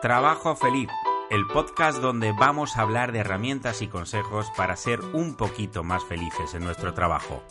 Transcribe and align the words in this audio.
Trabajo 0.00 0.54
Feliz, 0.54 0.88
el 1.28 1.44
podcast 1.48 1.98
donde 1.98 2.30
vamos 2.30 2.76
a 2.76 2.82
hablar 2.82 3.10
de 3.10 3.18
herramientas 3.18 3.82
y 3.82 3.88
consejos 3.88 4.46
para 4.56 4.76
ser 4.76 5.00
un 5.00 5.34
poquito 5.34 5.82
más 5.82 6.04
felices 6.04 6.54
en 6.54 6.62
nuestro 6.62 6.94
trabajo. 6.94 7.42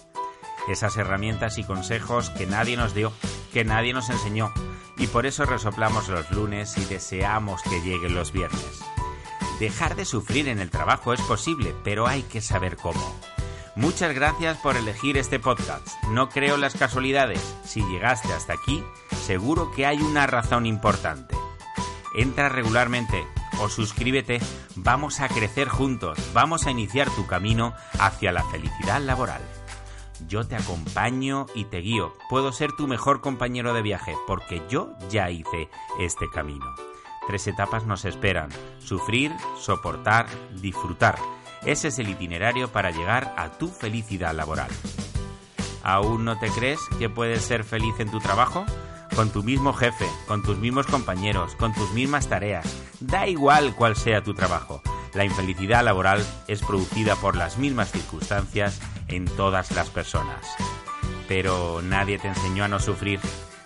Esas 0.70 0.96
herramientas 0.96 1.58
y 1.58 1.66
consejos 1.66 2.30
que 2.30 2.46
nadie 2.46 2.78
nos 2.78 2.94
dio, 2.94 3.12
que 3.52 3.66
nadie 3.66 3.92
nos 3.92 4.10
enseñó, 4.10 4.54
y 4.98 5.08
por 5.08 5.26
eso 5.26 5.46
resoplamos 5.46 6.08
los 6.08 6.32
lunes 6.32 6.78
y 6.78 6.86
deseamos 6.86 7.62
que 7.64 7.82
lleguen 7.82 8.16
los 8.16 8.32
viernes. 8.32 8.80
Dejar 9.60 9.98
de 9.98 10.06
sufrir 10.06 10.48
en 10.48 10.60
el 10.60 10.70
trabajo 10.70 11.12
es 11.12 11.22
posible, 11.24 11.76
pero 11.84 12.08
hay 12.08 12.24
que 12.24 12.40
saber 12.40 12.78
cómo. 12.78 13.14
Muchas 13.76 14.16
gracias 14.16 14.58
por 14.60 14.78
elegir 14.78 15.18
este 15.18 15.38
podcast. 15.38 15.86
No 16.12 16.30
creo 16.30 16.56
en 16.56 16.62
las 16.62 16.78
casualidades. 16.78 17.42
Si 17.66 17.82
llegaste 17.82 18.32
hasta 18.32 18.54
aquí, 18.54 18.82
seguro 19.26 19.70
que 19.72 19.86
hay 19.86 20.02
una 20.02 20.28
razón 20.28 20.66
importante. 20.66 21.37
Entra 22.16 22.50
regularmente 22.50 23.28
o 23.60 23.70
suscríbete, 23.70 24.40
vamos 24.76 25.20
a 25.20 25.28
crecer 25.28 25.68
juntos, 25.68 26.18
vamos 26.34 26.68
a 26.68 26.72
iniciar 26.72 27.10
tu 27.10 27.26
camino 27.26 27.74
hacia 28.00 28.32
la 28.32 28.44
felicidad 28.44 29.02
laboral. 29.02 29.42
Yo 30.28 30.48
te 30.48 30.56
acompaño 30.56 31.46
y 31.54 31.66
te 31.66 31.78
guío, 31.78 32.14
puedo 32.30 32.52
ser 32.52 32.72
tu 32.72 32.88
mejor 32.88 33.22
compañero 33.22 33.74
de 33.74 33.82
viaje 33.82 34.16
porque 34.26 34.64
yo 34.70 34.94
ya 35.10 35.30
hice 35.30 35.70
este 36.00 36.30
camino. 36.30 36.66
Tres 37.28 37.46
etapas 37.48 37.86
nos 37.86 38.06
esperan, 38.06 38.50
sufrir, 38.80 39.32
soportar, 39.58 40.28
disfrutar. 40.62 41.18
Ese 41.64 41.90
es 41.90 42.00
el 42.00 42.10
itinerario 42.10 42.72
para 42.72 42.92
llegar 42.92 43.34
a 43.38 43.52
tu 43.52 43.68
felicidad 43.68 44.34
laboral. 44.34 44.70
¿Aún 45.84 46.26
no 46.26 46.40
te 46.40 46.50
crees 46.50 46.80
que 46.98 47.10
puedes 47.10 47.44
ser 47.44 47.64
feliz 47.64 48.00
en 48.00 48.10
tu 48.10 48.20
trabajo? 48.20 48.66
Con 49.18 49.32
tu 49.32 49.42
mismo 49.42 49.74
jefe, 49.74 50.06
con 50.28 50.44
tus 50.44 50.60
mismos 50.60 50.86
compañeros, 50.86 51.56
con 51.56 51.74
tus 51.74 51.92
mismas 51.92 52.30
tareas. 52.30 52.78
Da 53.00 53.28
igual 53.28 53.74
cuál 53.74 53.96
sea 53.96 54.22
tu 54.22 54.36
trabajo. 54.36 54.84
La 55.16 55.26
infelicidad 55.26 55.84
laboral 55.84 56.24
es 56.48 56.62
producida 56.62 57.16
por 57.16 57.36
las 57.36 57.58
mismas 57.58 57.92
circunstancias 57.92 58.80
en 59.08 59.26
todas 59.26 59.72
las 59.72 59.90
personas. 59.90 60.46
Pero 61.28 61.82
nadie 61.82 62.20
te 62.20 62.28
enseñó 62.28 62.64
a 62.64 62.68
no 62.68 62.80
sufrir. 62.80 63.20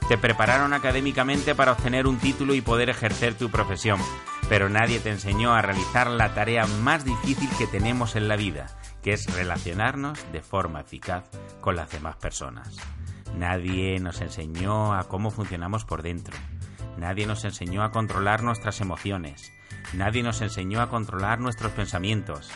Te 0.08 0.18
prepararon 0.18 0.72
académicamente 0.72 1.54
para 1.54 1.74
obtener 1.74 2.08
un 2.08 2.18
título 2.18 2.54
y 2.54 2.62
poder 2.62 2.90
ejercer 2.90 3.34
tu 3.34 3.52
profesión, 3.52 4.00
pero 4.48 4.70
nadie 4.70 5.02
te 5.02 5.12
enseñó 5.12 5.54
a 5.54 5.62
realizar 5.62 6.10
la 6.10 6.34
tarea 6.34 6.66
más 6.66 7.04
difícil 7.04 7.50
que 7.58 7.68
tenemos 7.68 8.16
en 8.16 8.30
la 8.30 8.38
vida, 8.38 8.68
que 9.04 9.12
es 9.12 9.26
relacionarnos 9.36 10.18
de 10.32 10.42
forma 10.42 10.80
eficaz 10.80 11.26
con 11.60 11.76
las 11.76 11.92
demás 11.92 12.16
personas. 12.16 12.78
Nadie 13.36 14.00
nos 14.00 14.22
enseñó 14.22 14.94
a 14.94 15.04
cómo 15.06 15.32
funcionamos 15.32 15.86
por 15.86 16.02
dentro. 16.04 16.36
Nadie 16.98 17.26
nos 17.26 17.44
enseñó 17.46 17.84
a 17.84 17.92
controlar 17.92 18.44
nuestras 18.44 18.82
emociones. 18.82 19.52
Nadie 19.94 20.24
nos 20.24 20.42
enseñó 20.42 20.82
a 20.82 20.90
controlar 20.90 21.40
nuestros 21.40 21.72
pensamientos. 21.72 22.50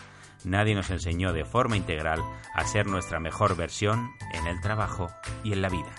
Nadie 0.44 0.76
nos 0.76 0.90
enseñó 0.92 1.34
de 1.34 1.46
forma 1.46 1.78
integral 1.78 2.22
a 2.53 2.66
ser 2.66 2.86
nuestra 2.86 3.20
mejor 3.20 3.56
versión 3.56 4.12
en 4.34 4.46
el 4.48 4.62
trabajo 4.62 5.09
y 5.44 5.53
en 5.53 5.62
la 5.62 5.70
vida. 5.70 5.94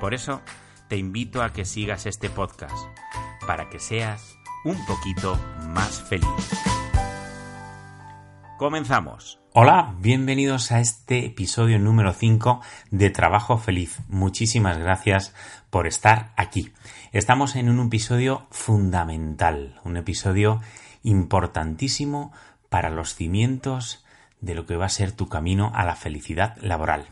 Por 0.00 0.14
eso, 0.14 0.40
te 0.88 0.96
invito 0.96 1.42
a 1.42 1.52
que 1.52 1.64
sigas 1.64 2.06
este 2.06 2.30
podcast, 2.30 2.86
para 3.46 3.68
que 3.68 3.78
seas 3.78 4.38
un 4.64 4.84
poquito 4.86 5.38
más 5.68 6.02
feliz. 6.02 6.81
Comenzamos. 8.62 9.40
Hola, 9.54 9.96
bienvenidos 9.98 10.70
a 10.70 10.78
este 10.78 11.26
episodio 11.26 11.80
número 11.80 12.12
5 12.12 12.60
de 12.92 13.10
Trabajo 13.10 13.58
Feliz. 13.58 13.98
Muchísimas 14.06 14.78
gracias 14.78 15.34
por 15.68 15.88
estar 15.88 16.32
aquí. 16.36 16.70
Estamos 17.10 17.56
en 17.56 17.68
un 17.68 17.84
episodio 17.84 18.46
fundamental, 18.52 19.80
un 19.82 19.96
episodio 19.96 20.60
importantísimo 21.02 22.30
para 22.68 22.88
los 22.88 23.16
cimientos 23.16 24.04
de 24.40 24.54
lo 24.54 24.64
que 24.64 24.76
va 24.76 24.86
a 24.86 24.90
ser 24.90 25.10
tu 25.10 25.28
camino 25.28 25.72
a 25.74 25.84
la 25.84 25.96
felicidad 25.96 26.56
laboral. 26.60 27.06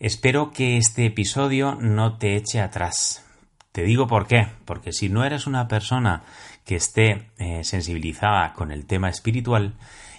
Espero 0.00 0.50
que 0.50 0.76
este 0.76 1.06
episodio 1.06 1.76
no 1.76 2.18
te 2.18 2.34
eche 2.34 2.60
atrás. 2.60 3.24
Te 3.70 3.84
digo 3.84 4.08
por 4.08 4.26
qué, 4.26 4.48
porque 4.64 4.92
si 4.92 5.08
no 5.08 5.24
eres 5.24 5.46
una 5.46 5.68
persona 5.68 6.24
que 6.64 6.74
esté 6.74 7.30
eh, 7.38 7.62
sensibilizada 7.62 8.54
con 8.54 8.72
el 8.72 8.86
tema 8.86 9.08
espiritual, 9.08 9.74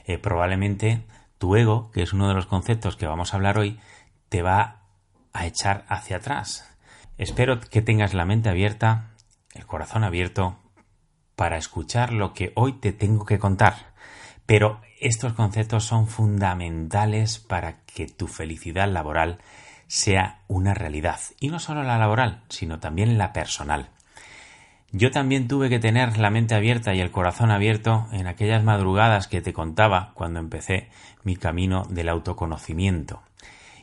eh, 0.06 0.18
probablemente 0.18 1.06
tu 1.38 1.56
ego, 1.56 1.92
que 1.92 2.04
es 2.04 2.14
uno 2.14 2.28
de 2.28 2.34
los 2.34 2.46
conceptos 2.46 2.96
que 2.96 3.08
vamos 3.08 3.34
a 3.34 3.38
hablar 3.38 3.58
hoy, 3.58 3.80
te 4.30 4.42
va 4.42 4.82
a 5.34 5.46
echar 5.46 5.86
hacia 5.90 6.18
atrás. 6.18 6.78
Espero 7.18 7.60
que 7.60 7.82
tengas 7.82 8.14
la 8.14 8.26
mente 8.26 8.50
abierta, 8.50 9.12
el 9.54 9.66
corazón 9.66 10.04
abierto, 10.04 10.58
para 11.36 11.58
escuchar 11.58 12.14
lo 12.14 12.34
que 12.34 12.52
hoy 12.56 12.74
te 12.74 12.94
tengo 12.94 13.26
que 13.26 13.40
contar. 13.40 13.94
Pero 14.46 14.82
estos 15.00 15.34
conceptos 15.34 15.84
son 15.84 16.08
fundamentales 16.08 17.40
para 17.40 17.82
que 17.86 18.08
tu 18.08 18.28
felicidad 18.28 18.88
laboral 18.90 19.40
sea 19.88 20.44
una 20.48 20.74
realidad. 20.74 21.20
Y 21.40 21.50
no 21.50 21.60
solo 21.60 21.84
la 21.84 21.98
laboral, 21.98 22.44
sino 22.50 22.80
también 22.80 23.18
la 23.18 23.34
personal. 23.34 23.90
Yo 24.98 25.12
también 25.12 25.50
tuve 25.50 25.68
que 25.68 25.78
tener 25.78 26.18
la 26.20 26.30
mente 26.30 26.56
abierta 26.56 26.94
y 26.94 27.02
el 27.02 27.12
corazón 27.12 27.52
abierto 27.52 28.08
en 28.14 28.28
aquellas 28.28 28.64
madrugadas 28.64 29.28
que 29.28 29.42
te 29.42 29.52
contaba 29.52 30.14
cuando 30.14 30.40
empecé 30.40 30.90
mi 31.26 31.36
camino 31.36 31.84
del 31.90 32.08
autoconocimiento. 32.08 33.22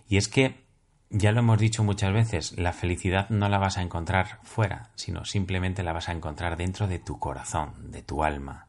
Y 0.09 0.17
es 0.17 0.29
que, 0.29 0.65
ya 1.11 1.33
lo 1.33 1.41
hemos 1.41 1.59
dicho 1.59 1.85
muchas 1.85 2.15
veces, 2.15 2.59
la 2.59 2.73
felicidad 2.73 3.29
no 3.29 3.51
la 3.51 3.59
vas 3.59 3.77
a 3.77 3.83
encontrar 3.83 4.39
fuera, 4.43 4.89
sino 4.95 5.27
simplemente 5.27 5.83
la 5.83 5.93
vas 5.93 6.09
a 6.09 6.13
encontrar 6.13 6.57
dentro 6.57 6.89
de 6.89 6.99
tu 6.99 7.19
corazón, 7.19 7.93
de 7.93 8.01
tu 8.01 8.25
alma, 8.25 8.69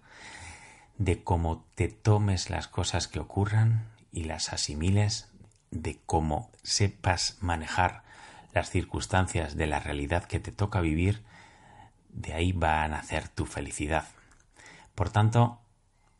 de 0.97 1.23
cómo 1.23 1.63
te 1.75 1.87
tomes 1.87 2.49
las 2.49 2.67
cosas 2.67 3.07
que 3.07 3.19
ocurran 3.19 3.85
y 4.11 4.25
las 4.25 4.51
asimiles, 4.51 5.31
de 5.71 6.01
cómo 6.05 6.51
sepas 6.61 7.37
manejar 7.39 8.03
las 8.53 8.69
circunstancias 8.69 9.55
de 9.55 9.67
la 9.67 9.79
realidad 9.79 10.25
que 10.25 10.41
te 10.41 10.51
toca 10.51 10.81
vivir 10.81 11.23
de 12.13 12.33
ahí 12.33 12.51
va 12.51 12.83
a 12.83 12.87
nacer 12.87 13.27
tu 13.27 13.45
felicidad. 13.45 14.07
Por 14.95 15.09
tanto, 15.09 15.59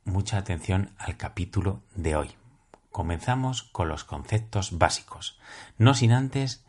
mucha 0.06 0.38
atención 0.38 0.92
al 0.98 1.18
capítulo 1.18 1.82
de 1.96 2.16
hoy. 2.16 2.32
Comenzamos 2.92 3.64
con 3.64 3.88
los 3.88 4.04
conceptos 4.04 4.78
básicos, 4.78 5.40
no 5.78 5.94
sin 5.94 6.12
antes 6.12 6.64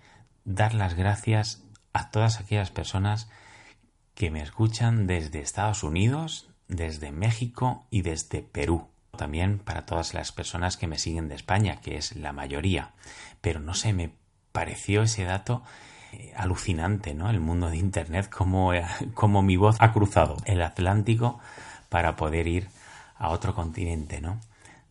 dar 0.45 0.75
las 0.75 0.95
gracias 0.95 1.63
a 1.93 2.11
todas 2.11 2.41
aquellas 2.41 2.71
personas 2.71 3.29
que 4.15 4.31
me 4.31 4.43
escuchan 4.43 5.07
desde 5.07 5.41
Estados 5.41 5.83
Unidos, 5.83 6.49
desde 6.69 7.13
México 7.13 7.87
y 7.91 8.03
desde 8.03 8.43
Perú. 8.43 8.89
También 9.17 9.59
para 9.59 9.87
todas 9.87 10.15
las 10.15 10.33
personas 10.33 10.77
que 10.77 10.87
me 10.87 10.99
siguen 10.99 11.29
de 11.29 11.34
España, 11.34 11.81
que 11.81 11.97
es 11.97 12.17
la 12.17 12.33
mayoría. 12.33 12.95
Pero 13.41 13.61
no 13.61 13.75
sé, 13.75 13.93
me 13.93 14.15
pareció 14.53 15.03
ese 15.03 15.25
dato 15.25 15.63
alucinante, 16.37 17.15
¿no? 17.15 17.31
El 17.31 17.41
mundo 17.41 17.71
de 17.71 17.77
Internet, 17.77 18.29
como, 18.29 18.73
como 19.15 19.43
mi 19.43 19.57
voz 19.57 19.77
ha 19.81 19.93
cruzado 19.93 20.37
el 20.45 20.63
Atlántico 20.63 21.41
para 21.89 22.17
poder 22.17 22.47
ir 22.47 22.69
a 23.17 23.31
otro 23.31 23.55
continente, 23.55 24.21
¿no? 24.21 24.41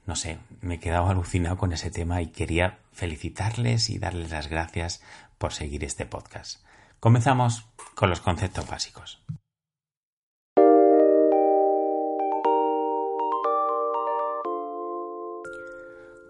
No 0.05 0.15
sé, 0.15 0.37
me 0.61 0.75
he 0.75 0.79
quedado 0.79 1.07
alucinado 1.09 1.57
con 1.57 1.73
ese 1.73 1.91
tema 1.91 2.21
y 2.21 2.27
quería 2.27 2.79
felicitarles 2.91 3.89
y 3.89 3.99
darles 3.99 4.31
las 4.31 4.47
gracias 4.47 5.01
por 5.37 5.53
seguir 5.53 5.83
este 5.83 6.05
podcast. 6.05 6.63
Comenzamos 6.99 7.65
con 7.95 8.09
los 8.09 8.21
conceptos 8.21 8.67
básicos. 8.67 9.21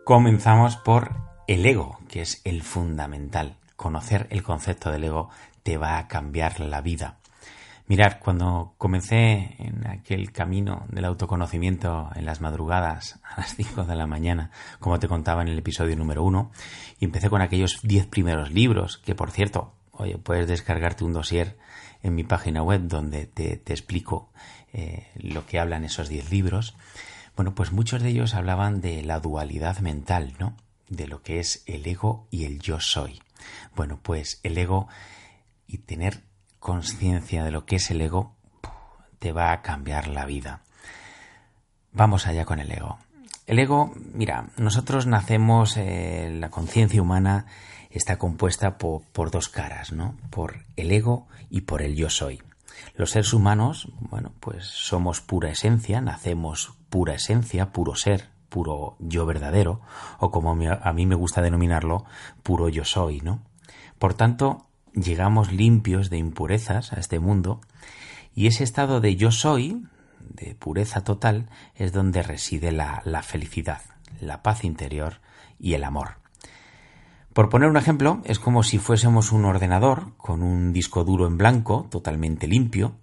Comenzamos 0.06 0.76
por 0.76 1.16
el 1.48 1.66
ego, 1.66 2.00
que 2.10 2.22
es 2.22 2.42
el 2.44 2.62
fundamental 2.62 3.58
conocer 3.76 4.28
el 4.30 4.44
concepto 4.44 4.92
del 4.92 5.06
ego 5.06 5.30
te 5.64 5.78
va 5.78 5.98
a 5.98 6.08
cambiar 6.08 6.60
la 6.60 6.82
vida. 6.82 7.18
Mirar, 7.86 8.20
cuando 8.20 8.76
comencé 8.78 9.56
en 9.60 9.86
aquel 9.88 10.32
camino 10.32 10.86
del 10.90 11.04
autoconocimiento 11.04 12.10
en 12.16 12.26
las 12.26 12.40
madrugadas 12.40 13.20
a 13.24 13.42
las 13.42 13.56
5 13.56 13.84
de 13.84 13.96
la 13.96 14.08
mañana, 14.08 14.52
como 14.80 15.00
te 15.00 15.10
contaba 15.10 15.42
en 15.42 15.50
el 15.50 15.60
episodio 15.60 15.96
número 15.98 16.24
1, 16.24 16.52
y 17.00 17.06
empecé 17.06 17.30
con 17.30 17.42
aquellos 17.42 17.82
10 17.84 18.08
primeros 18.08 18.52
libros, 18.52 18.98
que 19.00 19.16
por 19.16 19.32
cierto, 19.32 19.74
oye, 19.92 20.18
puedes 20.18 20.48
descargarte 20.48 21.04
un 21.04 21.14
dossier 21.14 21.58
en 22.04 22.16
mi 22.16 22.24
página 22.24 22.64
web 22.64 22.82
donde 22.84 23.26
te, 23.26 23.54
explico 23.68 24.30
eh, 24.72 25.08
lo 25.16 25.46
que 25.46 25.60
hablan 25.60 25.84
esos 25.84 26.08
10 26.08 26.32
libros. 26.32 26.76
Bueno, 27.36 27.54
pues 27.54 27.72
muchos 27.74 28.02
de 28.02 28.10
ellos 28.10 28.34
hablaban 28.34 28.80
de 28.80 29.02
la 29.04 29.20
dualidad 29.20 29.80
mental, 29.80 30.34
¿no? 30.40 30.56
De 30.88 31.08
lo 31.08 31.22
que 31.22 31.40
es 31.40 31.64
el 31.66 31.86
ego 31.86 32.28
y 32.30 32.46
el 32.46 32.60
yo 32.60 32.80
soy. 32.80 33.22
Bueno, 33.76 34.00
pues 34.02 34.40
el 34.44 34.58
ego 34.58 34.88
y 35.68 35.80
tener 35.80 36.24
conciencia 36.60 37.44
de 37.44 37.52
lo 37.52 37.66
que 37.66 37.78
es 37.78 37.92
el 37.92 38.02
ego 38.02 38.36
te 39.20 39.32
va 39.32 39.52
a 39.52 39.62
cambiar 39.62 40.08
la 40.08 40.26
vida. 40.26 40.62
Vamos 41.92 42.28
allá 42.28 42.46
con 42.46 42.60
el 42.60 42.72
ego. 42.72 42.98
El 43.46 43.60
ego, 43.60 43.94
mira, 44.14 44.50
nosotros 44.58 45.06
nacemos, 45.06 45.78
eh, 45.78 46.30
la 46.40 46.50
conciencia 46.50 47.02
humana 47.02 47.46
está 47.90 48.18
compuesta 48.18 48.78
por, 48.78 49.04
por, 49.12 49.32
dos 49.32 49.50
caras, 49.50 49.92
¿no? 49.92 50.18
Por 50.30 50.66
el 50.76 50.92
ego 50.92 51.28
y 51.50 51.62
por 51.62 51.82
el 51.82 51.96
yo 51.96 52.10
soy. 52.10 52.42
Los 52.96 53.12
seres 53.12 53.34
humanos, 53.34 53.90
bueno, 54.00 54.34
pues 54.40 54.66
somos 54.66 55.22
pura 55.22 55.52
esencia, 55.52 56.02
nacemos 56.02 56.74
pura 56.90 57.16
esencia, 57.16 57.72
puro 57.72 57.96
ser, 57.96 58.30
puro 58.54 58.96
yo 59.00 59.26
verdadero, 59.26 59.82
o 60.20 60.30
como 60.30 60.52
a 60.52 60.94
mí 60.94 61.06
me 61.08 61.16
gusta 61.16 61.42
denominarlo, 61.42 62.06
puro 62.44 62.70
yo 62.70 62.86
soy, 62.86 63.20
¿no? 63.20 63.42
Por 63.98 64.14
tanto, 64.14 64.68
llegamos 64.94 65.52
limpios 65.52 66.12
de 66.12 66.20
impurezas 66.20 66.94
a 66.94 67.00
este 67.00 67.18
mundo, 67.20 67.62
y 68.36 68.46
ese 68.46 68.64
estado 68.64 69.02
de 69.02 69.16
yo 69.16 69.32
soy, 69.32 69.88
de 70.20 70.54
pureza 70.54 71.04
total, 71.04 71.50
es 71.74 71.94
donde 71.94 72.22
reside 72.22 72.72
la, 72.72 73.02
la 73.06 73.24
felicidad, 73.24 73.82
la 74.22 74.44
paz 74.44 74.64
interior 74.64 75.20
y 75.60 75.74
el 75.74 75.84
amor. 75.84 76.20
Por 77.34 77.50
poner 77.50 77.70
un 77.72 77.78
ejemplo, 77.78 78.22
es 78.24 78.38
como 78.38 78.62
si 78.62 78.78
fuésemos 78.78 79.32
un 79.32 79.46
ordenador 79.46 80.16
con 80.18 80.44
un 80.44 80.74
disco 80.74 81.04
duro 81.04 81.26
en 81.26 81.40
blanco, 81.40 81.88
totalmente 81.90 82.48
limpio, 82.48 82.98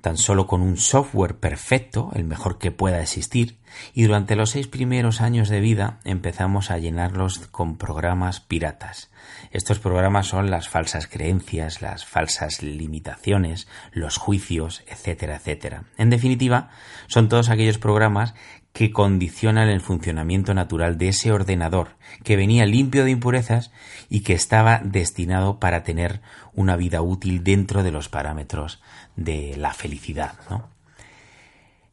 tan 0.00 0.16
solo 0.16 0.46
con 0.46 0.62
un 0.62 0.76
software 0.76 1.36
perfecto, 1.36 2.10
el 2.14 2.24
mejor 2.24 2.58
que 2.58 2.70
pueda 2.70 3.00
existir, 3.00 3.58
y 3.92 4.04
durante 4.04 4.36
los 4.36 4.50
seis 4.50 4.68
primeros 4.68 5.20
años 5.20 5.48
de 5.48 5.60
vida 5.60 5.98
empezamos 6.04 6.70
a 6.70 6.78
llenarlos 6.78 7.38
con 7.50 7.76
programas 7.76 8.40
piratas. 8.40 9.10
Estos 9.50 9.78
programas 9.78 10.26
son 10.26 10.50
las 10.50 10.68
falsas 10.68 11.06
creencias, 11.06 11.82
las 11.82 12.04
falsas 12.04 12.62
limitaciones, 12.62 13.68
los 13.92 14.16
juicios, 14.16 14.82
etcétera, 14.86 15.36
etcétera. 15.36 15.84
En 15.96 16.10
definitiva, 16.10 16.70
son 17.06 17.28
todos 17.28 17.48
aquellos 17.48 17.78
programas 17.78 18.34
que 18.76 18.92
condicionan 18.92 19.70
el 19.70 19.80
funcionamiento 19.80 20.52
natural 20.52 20.98
de 20.98 21.08
ese 21.08 21.32
ordenador 21.32 21.96
que 22.24 22.36
venía 22.36 22.66
limpio 22.66 23.04
de 23.04 23.10
impurezas 23.10 23.72
y 24.10 24.20
que 24.20 24.34
estaba 24.34 24.82
destinado 24.84 25.58
para 25.58 25.82
tener 25.82 26.20
una 26.52 26.76
vida 26.76 27.00
útil 27.00 27.42
dentro 27.42 27.82
de 27.82 27.90
los 27.90 28.10
parámetros 28.10 28.82
de 29.16 29.56
la 29.56 29.72
felicidad. 29.72 30.34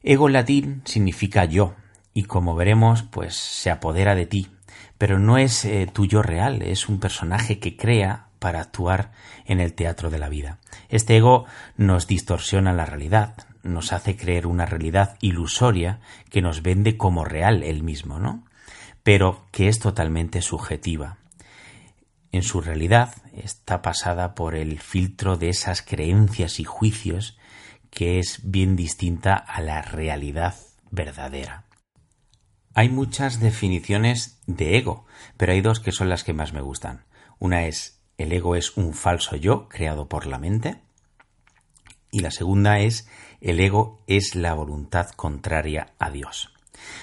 Ego 0.02 0.26
en 0.26 0.34
latín 0.34 0.82
significa 0.84 1.46
yo 1.46 1.74
y 2.12 2.24
como 2.24 2.54
veremos 2.54 3.02
pues 3.02 3.34
se 3.34 3.70
apodera 3.70 4.14
de 4.14 4.26
ti, 4.26 4.50
pero 4.98 5.18
no 5.18 5.38
es 5.38 5.64
eh, 5.64 5.88
tu 5.90 6.04
yo 6.04 6.20
real, 6.20 6.60
es 6.60 6.90
un 6.90 7.00
personaje 7.00 7.60
que 7.60 7.78
crea 7.78 8.26
para 8.38 8.60
actuar 8.60 9.10
en 9.46 9.58
el 9.58 9.72
teatro 9.72 10.10
de 10.10 10.18
la 10.18 10.28
vida. 10.28 10.58
Este 10.90 11.16
ego 11.16 11.46
nos 11.78 12.06
distorsiona 12.06 12.74
la 12.74 12.84
realidad, 12.84 13.36
nos 13.64 13.92
hace 13.92 14.16
creer 14.16 14.46
una 14.46 14.66
realidad 14.66 15.16
ilusoria 15.20 16.00
que 16.30 16.42
nos 16.42 16.62
vende 16.62 16.96
como 16.96 17.24
real 17.24 17.62
él 17.62 17.82
mismo, 17.82 18.18
¿no? 18.18 18.44
Pero 19.02 19.46
que 19.50 19.68
es 19.68 19.80
totalmente 19.80 20.42
subjetiva. 20.42 21.18
En 22.30 22.42
su 22.42 22.60
realidad 22.60 23.14
está 23.32 23.82
pasada 23.82 24.34
por 24.34 24.54
el 24.54 24.80
filtro 24.80 25.36
de 25.36 25.48
esas 25.48 25.82
creencias 25.82 26.60
y 26.60 26.64
juicios 26.64 27.38
que 27.90 28.18
es 28.18 28.40
bien 28.42 28.76
distinta 28.76 29.34
a 29.34 29.60
la 29.60 29.82
realidad 29.82 30.54
verdadera. 30.90 31.64
Hay 32.74 32.88
muchas 32.88 33.38
definiciones 33.38 34.40
de 34.46 34.76
ego, 34.76 35.06
pero 35.36 35.52
hay 35.52 35.60
dos 35.60 35.78
que 35.78 35.92
son 35.92 36.08
las 36.08 36.24
que 36.24 36.32
más 36.32 36.52
me 36.52 36.60
gustan. 36.60 37.04
Una 37.38 37.66
es 37.66 38.02
el 38.18 38.32
ego 38.32 38.56
es 38.56 38.76
un 38.76 38.94
falso 38.94 39.36
yo 39.36 39.68
creado 39.68 40.08
por 40.08 40.26
la 40.26 40.38
mente 40.38 40.80
y 42.10 42.20
la 42.20 42.30
segunda 42.30 42.78
es 42.78 43.08
el 43.44 43.60
ego 43.60 44.00
es 44.06 44.34
la 44.34 44.54
voluntad 44.54 45.10
contraria 45.10 45.92
a 45.98 46.10
Dios. 46.10 46.50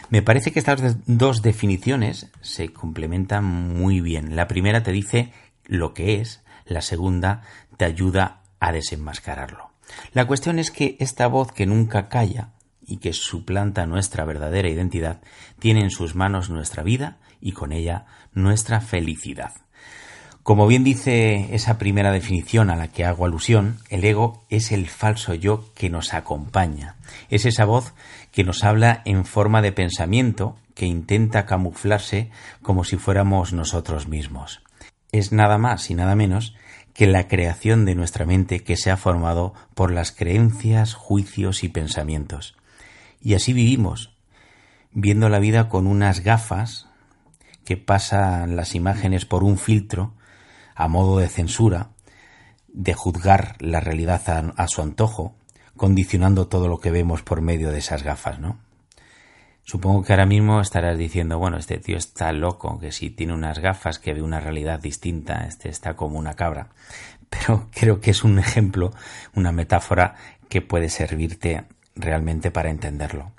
Me 0.09 0.23
parece 0.23 0.51
que 0.51 0.57
estas 0.57 0.97
dos 1.05 1.43
definiciones 1.43 2.31
se 2.41 2.73
complementan 2.73 3.45
muy 3.45 4.01
bien. 4.01 4.35
La 4.35 4.47
primera 4.47 4.81
te 4.81 4.91
dice 4.91 5.31
lo 5.65 5.93
que 5.93 6.19
es, 6.19 6.41
la 6.65 6.81
segunda 6.81 7.43
te 7.77 7.85
ayuda 7.85 8.41
a 8.59 8.71
desenmascararlo. 8.71 9.69
La 10.13 10.25
cuestión 10.25 10.57
es 10.57 10.71
que 10.71 10.97
esta 10.99 11.27
voz 11.27 11.51
que 11.51 11.67
nunca 11.67 12.09
calla 12.09 12.53
y 12.81 12.97
que 12.97 13.13
suplanta 13.13 13.85
nuestra 13.85 14.25
verdadera 14.25 14.67
identidad 14.67 15.21
tiene 15.59 15.81
en 15.81 15.91
sus 15.91 16.15
manos 16.15 16.49
nuestra 16.49 16.81
vida 16.81 17.19
y 17.39 17.51
con 17.51 17.71
ella 17.71 18.07
nuestra 18.33 18.81
felicidad. 18.81 19.53
Como 20.43 20.65
bien 20.65 20.83
dice 20.83 21.53
esa 21.53 21.77
primera 21.77 22.11
definición 22.11 22.71
a 22.71 22.75
la 22.75 22.87
que 22.87 23.05
hago 23.05 23.25
alusión, 23.25 23.77
el 23.89 24.03
ego 24.03 24.43
es 24.49 24.71
el 24.71 24.89
falso 24.89 25.35
yo 25.35 25.65
que 25.75 25.91
nos 25.91 26.15
acompaña. 26.15 26.95
Es 27.29 27.45
esa 27.45 27.63
voz 27.63 27.93
que 28.31 28.43
nos 28.43 28.63
habla 28.63 29.03
en 29.05 29.25
forma 29.25 29.61
de 29.61 29.71
pensamiento 29.71 30.57
que 30.73 30.87
intenta 30.87 31.45
camuflarse 31.45 32.31
como 32.63 32.83
si 32.83 32.97
fuéramos 32.97 33.53
nosotros 33.53 34.07
mismos. 34.07 34.63
Es 35.11 35.31
nada 35.31 35.59
más 35.59 35.91
y 35.91 35.93
nada 35.93 36.15
menos 36.15 36.55
que 36.95 37.05
la 37.05 37.27
creación 37.27 37.85
de 37.85 37.93
nuestra 37.93 38.25
mente 38.25 38.63
que 38.63 38.77
se 38.77 38.89
ha 38.89 38.97
formado 38.97 39.53
por 39.75 39.91
las 39.91 40.11
creencias, 40.11 40.95
juicios 40.95 41.63
y 41.63 41.69
pensamientos. 41.69 42.55
Y 43.21 43.35
así 43.35 43.53
vivimos, 43.53 44.17
viendo 44.91 45.29
la 45.29 45.37
vida 45.37 45.69
con 45.69 45.85
unas 45.85 46.21
gafas 46.21 46.87
que 47.63 47.77
pasan 47.77 48.55
las 48.55 48.73
imágenes 48.73 49.25
por 49.25 49.43
un 49.43 49.59
filtro 49.59 50.13
a 50.75 50.87
modo 50.87 51.19
de 51.19 51.27
censura, 51.27 51.89
de 52.67 52.93
juzgar 52.93 53.55
la 53.59 53.79
realidad 53.79 54.53
a, 54.55 54.67
su 54.67 54.81
antojo, 54.81 55.35
condicionando 55.75 56.47
todo 56.47 56.67
lo 56.67 56.79
que 56.79 56.91
vemos 56.91 57.21
por 57.21 57.41
medio 57.41 57.71
de 57.71 57.79
esas 57.79 58.03
gafas, 58.03 58.39
¿no? 58.39 58.59
Supongo 59.63 60.03
que 60.03 60.13
ahora 60.13 60.25
mismo 60.25 60.59
estarás 60.59 60.97
diciendo, 60.97 61.37
bueno, 61.37 61.57
este 61.57 61.77
tío 61.77 61.97
está 61.97 62.31
loco, 62.31 62.79
que 62.79 62.91
si 62.91 63.09
tiene 63.09 63.33
unas 63.33 63.59
gafas 63.59 63.99
que 63.99 64.13
ve 64.13 64.21
una 64.21 64.39
realidad 64.39 64.79
distinta, 64.79 65.45
este 65.45 65.69
está 65.69 65.95
como 65.95 66.17
una 66.17 66.33
cabra. 66.33 66.69
Pero 67.29 67.67
creo 67.71 67.99
que 67.99 68.11
es 68.11 68.23
un 68.23 68.39
ejemplo, 68.39 68.91
una 69.35 69.51
metáfora 69.51 70.15
que 70.49 70.61
puede 70.61 70.89
servirte 70.89 71.63
realmente 71.95 72.51
para 72.51 72.69
entenderlo. 72.69 73.31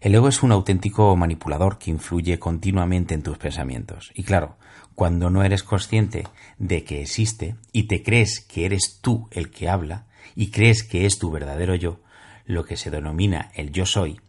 El 0.00 0.14
ego 0.14 0.28
es 0.28 0.42
un 0.42 0.52
auténtico 0.52 1.16
manipulador 1.16 1.78
que 1.78 1.90
influye 1.90 2.38
continuamente 2.38 3.14
en 3.14 3.22
tus 3.22 3.38
pensamientos. 3.38 4.12
Y 4.14 4.22
claro, 4.22 4.56
cuando 4.98 5.30
no 5.30 5.44
eres 5.44 5.62
consciente 5.62 6.24
de 6.58 6.82
que 6.82 7.02
existe 7.02 7.54
y 7.70 7.84
te 7.84 8.02
crees 8.02 8.40
que 8.40 8.66
eres 8.66 8.98
tú 9.00 9.28
el 9.30 9.48
que 9.48 9.68
habla 9.68 10.06
y 10.34 10.50
crees 10.50 10.82
que 10.82 11.06
es 11.06 11.20
tu 11.20 11.30
verdadero 11.30 11.76
yo, 11.76 12.00
lo 12.46 12.64
que 12.64 12.76
se 12.76 12.90
denomina 12.90 13.52
el 13.54 13.70
yo 13.70 13.86
soy, 13.86 14.20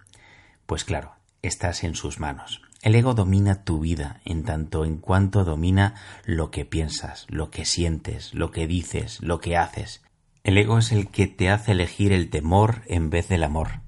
pues 0.68 0.84
claro, 0.84 1.14
estás 1.42 1.84
en 1.84 1.96
sus 1.96 2.20
manos. 2.20 2.62
El 2.84 2.94
ego 2.94 3.16
domina 3.16 3.64
tu 3.64 3.80
vida 3.80 4.22
en 4.26 4.44
tanto 4.44 4.86
en 4.86 4.98
cuanto 5.00 5.44
domina 5.44 5.96
lo 6.24 6.52
que 6.52 6.66
piensas, 6.66 7.26
lo 7.30 7.50
que 7.50 7.66
sientes, 7.66 8.32
lo 8.36 8.52
que 8.52 8.68
dices, 8.68 9.24
lo 9.24 9.40
que 9.40 9.58
haces. 9.58 10.04
El 10.44 10.56
ego 10.56 10.78
es 10.78 10.92
el 10.92 11.08
que 11.08 11.26
te 11.26 11.50
hace 11.50 11.72
elegir 11.72 12.12
el 12.14 12.30
temor 12.30 12.84
en 12.86 13.10
vez 13.10 13.28
del 13.28 13.44
amor. 13.44 13.82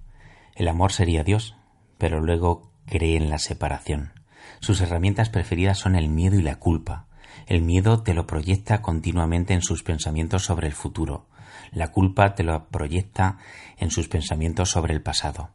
El 0.56 0.68
amor 0.68 0.92
sería 0.94 1.24
Dios, 1.24 1.56
pero 2.00 2.22
luego 2.22 2.72
cree 2.88 3.18
en 3.18 3.30
la 3.30 3.38
separación. 3.38 4.14
Sus 4.62 4.80
herramientas 4.80 5.30
preferidas 5.30 5.80
son 5.80 5.96
el 5.96 6.08
miedo 6.08 6.38
y 6.38 6.44
la 6.44 6.58
culpa. 6.58 7.08
El 7.48 7.64
miedo 7.64 8.04
te 8.04 8.14
lo 8.14 8.28
proyecta 8.28 8.84
continuamente 8.84 9.56
en 9.56 9.64
sus 9.64 9.82
pensamientos 9.82 10.46
sobre 10.46 10.68
el 10.68 10.74
futuro. 10.74 11.26
La 11.72 11.92
culpa 11.92 12.36
te 12.36 12.44
lo 12.44 12.68
proyecta 12.68 13.38
en 13.78 13.90
sus 13.90 14.08
pensamientos 14.08 14.70
sobre 14.70 14.94
el 14.94 15.02
pasado. 15.02 15.50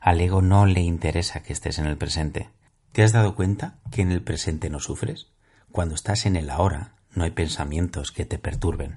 Al 0.00 0.20
ego 0.20 0.42
no 0.42 0.64
le 0.64 0.80
interesa 0.80 1.42
que 1.42 1.52
estés 1.52 1.80
en 1.80 1.86
el 1.86 1.98
presente. 1.98 2.50
¿Te 2.92 3.02
has 3.02 3.10
dado 3.10 3.34
cuenta 3.34 3.78
que 3.90 4.00
en 4.00 4.12
el 4.12 4.22
presente 4.22 4.70
no 4.70 4.78
sufres? 4.78 5.26
Cuando 5.72 5.96
estás 5.96 6.24
en 6.24 6.36
el 6.36 6.48
ahora, 6.48 6.92
no 7.14 7.24
hay 7.24 7.32
pensamientos 7.32 8.12
que 8.12 8.26
te 8.26 8.38
perturben. 8.38 8.94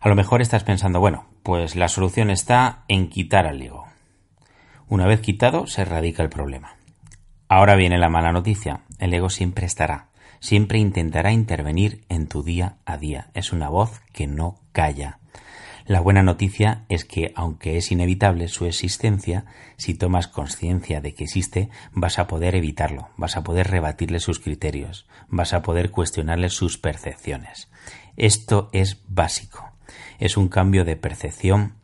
A 0.00 0.08
lo 0.08 0.14
mejor 0.14 0.40
estás 0.40 0.64
pensando, 0.64 0.98
bueno, 0.98 1.26
pues 1.42 1.76
la 1.76 1.88
solución 1.88 2.30
está 2.30 2.84
en 2.88 3.10
quitar 3.10 3.46
al 3.46 3.60
ego. 3.60 3.84
Una 4.88 5.06
vez 5.06 5.20
quitado, 5.20 5.66
se 5.66 5.82
erradica 5.82 6.22
el 6.22 6.30
problema. 6.30 6.76
Ahora 7.54 7.76
viene 7.76 7.98
la 7.98 8.08
mala 8.08 8.32
noticia. 8.32 8.80
El 8.98 9.12
ego 9.12 9.28
siempre 9.28 9.66
estará, 9.66 10.08
siempre 10.40 10.78
intentará 10.78 11.32
intervenir 11.32 12.02
en 12.08 12.26
tu 12.26 12.42
día 12.42 12.78
a 12.86 12.96
día. 12.96 13.28
Es 13.34 13.52
una 13.52 13.68
voz 13.68 14.00
que 14.14 14.26
no 14.26 14.62
calla. 14.72 15.18
La 15.84 16.00
buena 16.00 16.22
noticia 16.22 16.86
es 16.88 17.04
que, 17.04 17.30
aunque 17.36 17.76
es 17.76 17.92
inevitable 17.92 18.48
su 18.48 18.64
existencia, 18.64 19.44
si 19.76 19.92
tomas 19.92 20.28
conciencia 20.28 21.02
de 21.02 21.12
que 21.12 21.24
existe, 21.24 21.68
vas 21.92 22.18
a 22.18 22.26
poder 22.26 22.54
evitarlo, 22.54 23.10
vas 23.18 23.36
a 23.36 23.42
poder 23.44 23.68
rebatirle 23.68 24.18
sus 24.18 24.40
criterios, 24.40 25.06
vas 25.28 25.52
a 25.52 25.60
poder 25.60 25.90
cuestionarle 25.90 26.48
sus 26.48 26.78
percepciones. 26.78 27.68
Esto 28.16 28.70
es 28.72 29.02
básico. 29.08 29.72
Es 30.18 30.38
un 30.38 30.48
cambio 30.48 30.86
de 30.86 30.96
percepción 30.96 31.74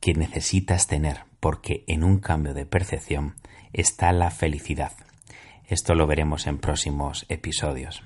que 0.00 0.14
necesitas 0.14 0.86
tener, 0.86 1.24
porque 1.44 1.84
en 1.88 2.04
un 2.04 2.20
cambio 2.20 2.54
de 2.54 2.64
percepción 2.64 3.34
está 3.74 4.12
la 4.12 4.30
felicidad. 4.30 4.92
Esto 5.66 5.94
lo 5.94 6.06
veremos 6.06 6.46
en 6.46 6.56
próximos 6.56 7.26
episodios. 7.28 8.02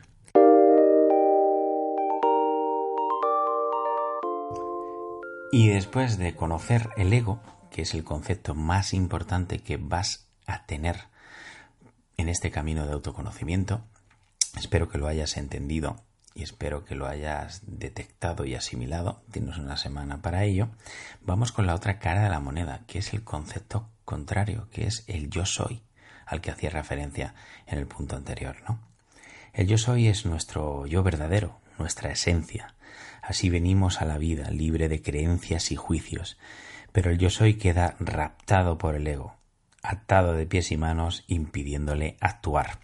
Y 5.53 5.69
después 5.69 6.19
de 6.19 6.35
conocer 6.35 6.91
el 6.97 7.13
ego, 7.13 7.41
que 7.71 7.83
es 7.83 7.95
el 7.95 8.03
concepto 8.03 8.57
más 8.57 8.93
importante 8.93 9.61
que 9.61 9.77
vas 9.77 10.27
a 10.49 10.67
tener 10.67 10.97
en 12.17 12.29
este 12.29 12.51
camino 12.51 12.87
de 12.87 12.95
autoconocimiento, 12.95 13.85
espero 14.57 14.89
que 14.89 14.99
lo 14.99 15.07
hayas 15.07 15.37
entendido 15.37 16.03
y 16.39 16.45
espero 16.45 16.85
que 16.85 16.95
lo 16.95 17.09
hayas 17.09 17.63
detectado 17.67 18.45
y 18.45 18.55
asimilado, 18.55 19.21
tienes 19.33 19.59
una 19.59 19.77
semana 19.77 20.23
para 20.23 20.45
ello, 20.45 20.69
vamos 21.21 21.51
con 21.51 21.67
la 21.67 21.75
otra 21.75 21.99
cara 21.99 22.23
de 22.23 22.31
la 22.31 22.39
moneda, 22.39 22.83
que 22.87 23.01
es 23.01 23.13
el 23.13 23.25
concepto 23.25 23.89
contrario, 24.05 24.69
que 24.71 24.87
es 24.87 25.03
el 25.09 25.31
yo 25.31 25.45
soy, 25.45 25.83
al 26.27 26.41
que 26.41 26.53
hacía 26.53 26.71
referencia 26.71 27.35
en 27.67 27.79
el 27.79 27.89
punto 27.89 28.15
anterior, 28.15 28.57
¿no? 28.69 28.79
El 29.53 29.67
yo 29.67 29.79
soy 29.79 30.07
es 30.07 30.27
nuestro 30.27 30.87
yo 30.87 31.03
verdadero, 31.03 31.59
nuestra 31.77 32.13
esencia. 32.13 32.77
Así 33.21 33.51
venimos 33.51 34.01
a 34.01 34.05
la 34.05 34.17
vida, 34.17 34.49
libre 34.51 34.89
de 34.89 35.03
creencias 35.03 35.73
y 35.73 35.77
juicios, 35.77 36.39
pero 36.93 37.11
el 37.11 37.19
yo 37.19 37.31
soy 37.31 37.55
queda 37.55 37.97
raptado 37.99 38.79
por 38.79 38.95
el 38.95 39.09
ego, 39.09 39.35
atado 39.83 40.35
de 40.35 40.47
pies 40.47 40.71
y 40.71 40.77
manos, 40.77 41.25
impidiéndole 41.27 42.17
actuar. 42.21 42.79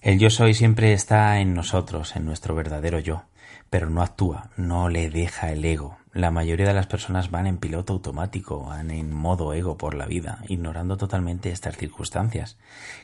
El 0.00 0.20
yo 0.20 0.30
soy 0.30 0.54
siempre 0.54 0.92
está 0.92 1.40
en 1.40 1.54
nosotros, 1.54 2.14
en 2.14 2.24
nuestro 2.24 2.54
verdadero 2.54 3.00
yo, 3.00 3.24
pero 3.68 3.90
no 3.90 4.00
actúa, 4.00 4.50
no 4.56 4.88
le 4.88 5.10
deja 5.10 5.50
el 5.50 5.64
ego. 5.64 5.98
La 6.12 6.30
mayoría 6.30 6.68
de 6.68 6.74
las 6.74 6.86
personas 6.86 7.32
van 7.32 7.48
en 7.48 7.58
piloto 7.58 7.94
automático, 7.94 8.60
van 8.60 8.92
en 8.92 9.12
modo 9.12 9.52
ego 9.54 9.76
por 9.76 9.94
la 9.94 10.06
vida, 10.06 10.44
ignorando 10.46 10.96
totalmente 10.96 11.50
estas 11.50 11.76
circunstancias. 11.76 12.58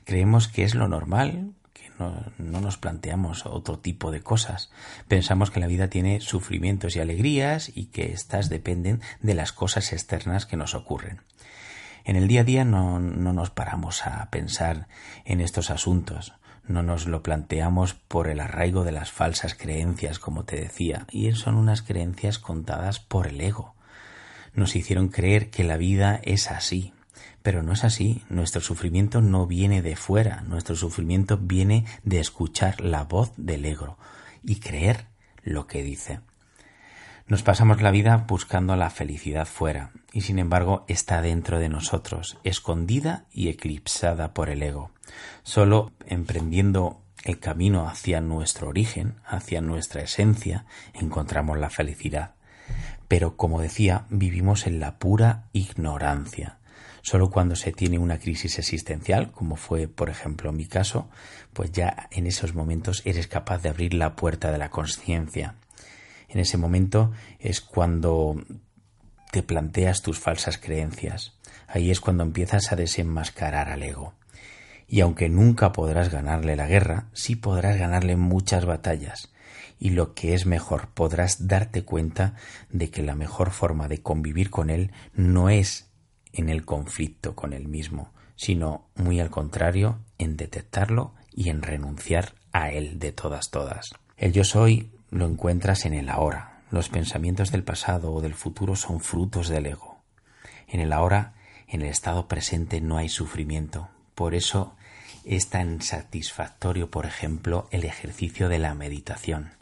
Creemos 0.05 0.47
que 0.47 0.63
es 0.63 0.77
lo 0.77 0.87
normal, 0.87 1.55
que 1.73 1.91
no, 1.99 2.15
no, 2.39 2.61
nos 2.61 2.79
planteamos 2.79 3.45
otro 3.45 3.81
tipo 3.81 4.13
de 4.13 4.21
cosas. 4.21 4.71
Pensamos 5.09 5.51
que 5.51 5.59
la 5.59 5.67
vida 5.67 5.89
tiene 5.89 6.21
sufrimientos 6.21 6.95
y 6.95 7.01
alegrías 7.01 7.73
y 7.75 7.87
que 7.87 8.13
éstas 8.13 8.49
dependen 8.49 9.01
de 9.21 9.35
las 9.35 9.51
cosas 9.51 9.93
externas 9.93 10.47
que 10.47 10.57
nos 10.57 10.77
ocurren. 10.77 11.21
En 12.05 12.15
el 12.15 12.29
día 12.29 12.43
a 12.43 12.45
día 12.45 12.65
no, 12.65 13.01
no 13.01 13.33
nos 13.33 13.51
paramos 13.51 14.07
a 14.07 14.31
pensar 14.31 14.87
en 15.25 15.41
estos 15.41 15.71
asuntos 15.71 16.35
no 16.67 16.83
nos 16.83 17.07
lo 17.07 17.23
planteamos 17.23 17.95
por 17.95 18.29
el 18.29 18.41
arraigo 18.41 18.85
de 18.85 18.93
las 18.93 19.11
falsas 19.11 19.55
creencias, 19.55 20.19
como 20.19 20.45
te 20.45 20.57
decía, 20.57 21.07
y 21.11 21.31
son 21.33 21.57
unas 21.57 21.83
creencias 21.83 22.39
contadas 22.39 23.01
por 23.01 23.27
el 23.27 23.41
ego. 23.41 23.75
Nos 24.55 24.77
hicieron 24.77 25.09
creer 25.09 25.51
que 25.51 25.65
la 25.65 25.77
vida 25.77 26.21
es 26.23 26.51
así, 26.51 26.93
pero 27.43 27.63
no 27.63 27.73
es 27.73 27.85
así. 27.85 28.23
Nuestro 28.29 28.61
sufrimiento 28.61 29.21
no 29.21 29.47
viene 29.47 29.83
de 29.83 29.97
fuera, 29.97 30.43
nuestro 30.43 30.77
sufrimiento 30.77 31.39
viene 31.39 31.85
de 32.03 32.21
escuchar 32.21 32.81
la 32.81 33.05
voz 33.05 33.33
del 33.37 33.65
ego 33.65 33.99
y 34.43 34.61
creer 34.61 35.07
lo 35.43 35.67
que 35.67 35.83
dice. 35.83 36.21
Nos 37.27 37.43
pasamos 37.43 37.81
la 37.81 37.91
vida 37.91 38.27
buscando 38.29 38.77
la 38.77 38.91
felicidad 38.91 39.47
fuera, 39.47 39.93
y 40.13 40.21
sin 40.21 40.39
embargo 40.39 40.85
está 40.89 41.23
dentro 41.23 41.59
de 41.59 41.71
nosotros, 41.71 42.37
escondida 42.45 43.25
y 43.33 43.49
eclipsada 43.49 44.35
por 44.35 44.51
el 44.51 44.63
ego. 44.63 44.91
Solo 45.43 45.93
emprendiendo 46.07 47.01
el 47.25 47.39
camino 47.39 47.89
hacia 47.89 48.21
nuestro 48.21 48.69
origen, 48.69 49.15
hacia 49.25 49.63
nuestra 49.63 50.03
esencia, 50.03 50.67
encontramos 50.93 51.59
la 51.59 51.71
felicidad. 51.71 52.35
Pero, 53.09 53.39
como 53.39 53.63
decía, 53.63 54.05
vivimos 54.11 54.67
en 54.67 54.79
la 54.79 54.99
pura 54.99 55.45
ignorancia. 55.55 56.59
Solo 57.01 57.31
cuando 57.31 57.57
se 57.57 57.73
tiene 57.73 57.99
una 57.99 58.19
crisis 58.19 58.59
existencial, 58.59 59.31
como 59.33 59.57
fue, 59.57 59.89
por 59.89 60.11
ejemplo, 60.11 60.53
mi 60.53 60.67
caso, 60.67 61.09
pues 61.55 61.73
ya 61.73 62.07
en 62.11 62.27
esos 62.27 62.55
momentos 62.55 63.01
eres 63.07 63.29
capaz 63.29 63.63
de 63.63 63.71
abrir 63.71 63.95
la 63.95 64.15
puerta 64.15 64.53
de 64.53 64.59
la 64.59 64.69
conciencia. 64.69 65.55
En 66.35 66.41
ese 66.41 66.59
momento 66.59 67.13
es 67.39 67.63
cuando 67.63 68.37
te 69.33 69.43
planteas 69.43 70.03
tus 70.03 70.19
falsas 70.19 70.59
creencias. 70.59 71.33
Ahí 71.67 71.91
es 71.91 72.01
cuando 72.01 72.23
empiezas 72.23 72.71
a 72.73 72.77
desenmascarar 72.77 73.71
al 73.71 73.83
ego 73.83 74.13
y 74.87 75.01
aunque 75.01 75.29
nunca 75.29 75.73
podrás 75.73 76.11
ganarle 76.11 76.57
la 76.57 76.67
guerra, 76.67 77.07
sí 77.13 77.37
podrás 77.37 77.79
ganarle 77.79 78.17
muchas 78.17 78.65
batallas, 78.65 79.33
y 79.79 79.91
lo 79.91 80.15
que 80.15 80.35
es 80.35 80.47
mejor, 80.47 80.89
podrás 80.95 81.49
darte 81.49 81.85
cuenta 81.85 82.35
de 82.71 82.91
que 82.91 83.03
la 83.03 83.15
mejor 83.15 83.51
forma 83.51 83.89
de 83.89 84.03
convivir 84.03 84.51
con 84.51 84.71
él 84.71 84.93
no 85.15 85.49
es 85.49 85.91
en 86.33 86.49
el 86.49 86.65
conflicto 86.65 87.35
con 87.35 87.53
él 87.53 87.69
mismo, 87.69 88.13
sino 88.37 88.89
muy 88.95 89.21
al 89.21 89.31
contrario, 89.31 89.99
en 90.19 90.37
detectarlo 90.37 91.15
y 91.33 91.49
en 91.49 91.63
renunciar 91.63 92.35
a 92.53 92.71
él 92.71 92.99
de 92.99 93.13
todas 93.13 93.51
todas. 93.51 93.91
El 94.17 94.33
yo 94.33 94.45
soy 94.45 94.91
lo 95.15 95.27
encuentras 95.27 95.85
en 95.85 95.95
el 95.95 96.09
ahora. 96.09 96.59
Los 96.73 96.89
pensamientos 96.89 97.53
del 97.53 97.63
pasado 97.63 98.13
o 98.13 98.21
del 98.21 98.35
futuro 98.35 98.75
son 98.75 98.99
frutos 98.99 99.49
del 99.49 99.67
ego. 99.67 100.03
En 100.67 100.81
el 100.81 100.93
ahora, 100.93 101.35
en 101.69 101.83
el 101.83 101.89
estado 101.89 102.27
presente 102.27 102.81
no 102.81 102.97
hay 102.97 103.09
sufrimiento, 103.09 103.89
por 104.17 104.35
eso 104.35 104.75
es 105.25 105.49
tan 105.49 105.81
satisfactorio, 105.81 106.91
por 106.91 107.07
ejemplo, 107.07 107.69
el 107.71 107.85
ejercicio 107.85 108.49
de 108.49 108.59
la 108.59 108.75
meditación. 108.75 109.53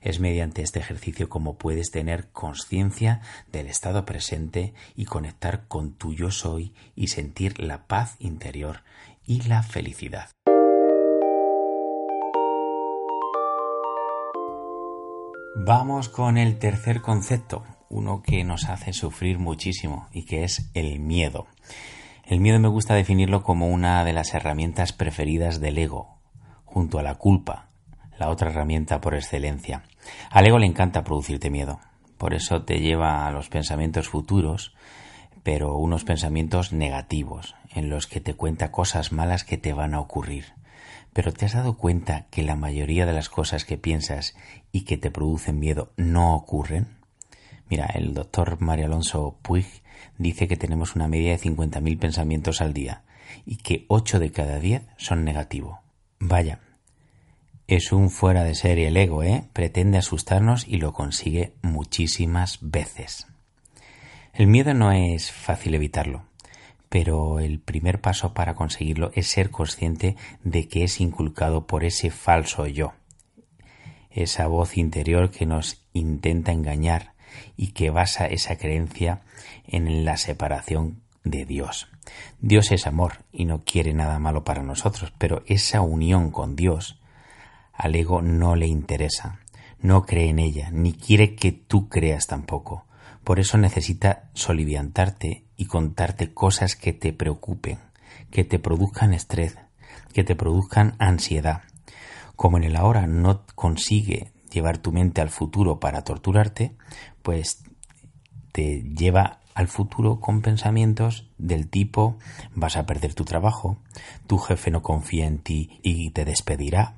Es 0.00 0.18
mediante 0.18 0.62
este 0.62 0.80
ejercicio 0.80 1.28
como 1.28 1.56
puedes 1.56 1.92
tener 1.92 2.28
conciencia 2.30 3.20
del 3.52 3.68
estado 3.68 4.04
presente 4.04 4.74
y 4.96 5.04
conectar 5.04 5.68
con 5.68 5.92
tu 5.92 6.14
yo 6.14 6.32
soy 6.32 6.74
y 6.96 7.08
sentir 7.08 7.60
la 7.60 7.86
paz 7.86 8.16
interior 8.18 8.82
y 9.24 9.42
la 9.42 9.62
felicidad. 9.62 10.35
Vamos 15.58 16.10
con 16.10 16.36
el 16.36 16.58
tercer 16.58 17.00
concepto, 17.00 17.64
uno 17.88 18.20
que 18.22 18.44
nos 18.44 18.68
hace 18.68 18.92
sufrir 18.92 19.38
muchísimo 19.38 20.06
y 20.12 20.26
que 20.26 20.44
es 20.44 20.70
el 20.74 21.00
miedo. 21.00 21.46
El 22.24 22.40
miedo 22.40 22.60
me 22.60 22.68
gusta 22.68 22.92
definirlo 22.92 23.42
como 23.42 23.68
una 23.68 24.04
de 24.04 24.12
las 24.12 24.34
herramientas 24.34 24.92
preferidas 24.92 25.58
del 25.58 25.78
ego, 25.78 26.18
junto 26.66 26.98
a 26.98 27.02
la 27.02 27.14
culpa, 27.14 27.70
la 28.18 28.28
otra 28.28 28.50
herramienta 28.50 29.00
por 29.00 29.14
excelencia. 29.14 29.84
Al 30.30 30.46
ego 30.46 30.58
le 30.58 30.66
encanta 30.66 31.04
producirte 31.04 31.48
miedo, 31.48 31.80
por 32.18 32.34
eso 32.34 32.62
te 32.64 32.80
lleva 32.80 33.26
a 33.26 33.30
los 33.30 33.48
pensamientos 33.48 34.10
futuros, 34.10 34.74
pero 35.42 35.74
unos 35.76 36.04
pensamientos 36.04 36.74
negativos, 36.74 37.54
en 37.74 37.88
los 37.88 38.06
que 38.06 38.20
te 38.20 38.34
cuenta 38.34 38.70
cosas 38.70 39.10
malas 39.10 39.42
que 39.42 39.56
te 39.56 39.72
van 39.72 39.94
a 39.94 40.00
ocurrir. 40.00 40.55
Pero 41.16 41.32
¿te 41.32 41.46
has 41.46 41.54
dado 41.54 41.78
cuenta 41.78 42.26
que 42.30 42.42
la 42.42 42.56
mayoría 42.56 43.06
de 43.06 43.14
las 43.14 43.30
cosas 43.30 43.64
que 43.64 43.78
piensas 43.78 44.36
y 44.70 44.82
que 44.82 44.98
te 44.98 45.10
producen 45.10 45.58
miedo 45.58 45.90
no 45.96 46.34
ocurren? 46.34 46.88
Mira, 47.70 47.86
el 47.86 48.12
doctor 48.12 48.60
Mario 48.60 48.84
Alonso 48.84 49.38
Puig 49.40 49.64
dice 50.18 50.46
que 50.46 50.58
tenemos 50.58 50.94
una 50.94 51.08
media 51.08 51.30
de 51.30 51.38
50.000 51.38 51.98
pensamientos 51.98 52.60
al 52.60 52.74
día 52.74 53.04
y 53.46 53.56
que 53.56 53.86
8 53.88 54.18
de 54.18 54.30
cada 54.30 54.58
10 54.58 54.82
son 54.98 55.24
negativos. 55.24 55.78
Vaya, 56.18 56.60
es 57.66 57.92
un 57.92 58.10
fuera 58.10 58.44
de 58.44 58.54
serie 58.54 58.88
el 58.88 58.98
ego, 58.98 59.22
¿eh? 59.22 59.44
Pretende 59.54 59.96
asustarnos 59.96 60.68
y 60.68 60.76
lo 60.76 60.92
consigue 60.92 61.54
muchísimas 61.62 62.58
veces. 62.60 63.26
El 64.34 64.48
miedo 64.48 64.74
no 64.74 64.92
es 64.92 65.32
fácil 65.32 65.74
evitarlo, 65.76 66.25
pero 66.88 67.40
el 67.40 67.60
primer 67.60 68.00
paso 68.00 68.32
para 68.32 68.54
conseguirlo 68.54 69.10
es 69.14 69.26
ser 69.26 69.50
consciente 69.50 70.16
de 70.44 70.68
que 70.68 70.84
es 70.84 71.00
inculcado 71.00 71.66
por 71.66 71.84
ese 71.84 72.10
falso 72.10 72.66
yo, 72.66 72.94
esa 74.10 74.46
voz 74.46 74.76
interior 74.76 75.30
que 75.30 75.46
nos 75.46 75.84
intenta 75.92 76.52
engañar 76.52 77.14
y 77.56 77.68
que 77.68 77.90
basa 77.90 78.26
esa 78.26 78.56
creencia 78.56 79.22
en 79.66 80.04
la 80.04 80.16
separación 80.16 81.02
de 81.24 81.44
Dios. 81.44 81.88
Dios 82.40 82.70
es 82.70 82.86
amor 82.86 83.24
y 83.32 83.44
no 83.44 83.60
quiere 83.60 83.92
nada 83.92 84.18
malo 84.18 84.44
para 84.44 84.62
nosotros, 84.62 85.12
pero 85.18 85.42
esa 85.46 85.80
unión 85.80 86.30
con 86.30 86.56
Dios 86.56 87.00
al 87.72 87.94
ego 87.94 88.22
no 88.22 88.56
le 88.56 88.66
interesa, 88.66 89.40
no 89.80 90.06
cree 90.06 90.30
en 90.30 90.38
ella, 90.38 90.70
ni 90.70 90.92
quiere 90.92 91.34
que 91.34 91.52
tú 91.52 91.88
creas 91.88 92.26
tampoco. 92.26 92.86
Por 93.24 93.40
eso 93.40 93.58
necesita 93.58 94.30
soliviantarte 94.34 95.45
y 95.56 95.66
contarte 95.66 96.32
cosas 96.32 96.76
que 96.76 96.92
te 96.92 97.12
preocupen, 97.12 97.78
que 98.30 98.44
te 98.44 98.58
produzcan 98.58 99.14
estrés, 99.14 99.56
que 100.12 100.24
te 100.24 100.36
produzcan 100.36 100.94
ansiedad. 100.98 101.62
Como 102.36 102.58
en 102.58 102.64
el 102.64 102.76
ahora 102.76 103.06
no 103.06 103.44
consigue 103.54 104.32
llevar 104.50 104.78
tu 104.78 104.92
mente 104.92 105.20
al 105.20 105.30
futuro 105.30 105.80
para 105.80 106.02
torturarte, 106.02 106.76
pues 107.22 107.62
te 108.52 108.82
lleva 108.82 109.40
al 109.54 109.68
futuro 109.68 110.20
con 110.20 110.42
pensamientos 110.42 111.30
del 111.38 111.68
tipo 111.68 112.18
vas 112.54 112.76
a 112.76 112.84
perder 112.84 113.14
tu 113.14 113.24
trabajo, 113.24 113.78
tu 114.26 114.36
jefe 114.36 114.70
no 114.70 114.82
confía 114.82 115.26
en 115.26 115.38
ti 115.38 115.80
y 115.82 116.10
te 116.10 116.26
despedirá, 116.26 116.96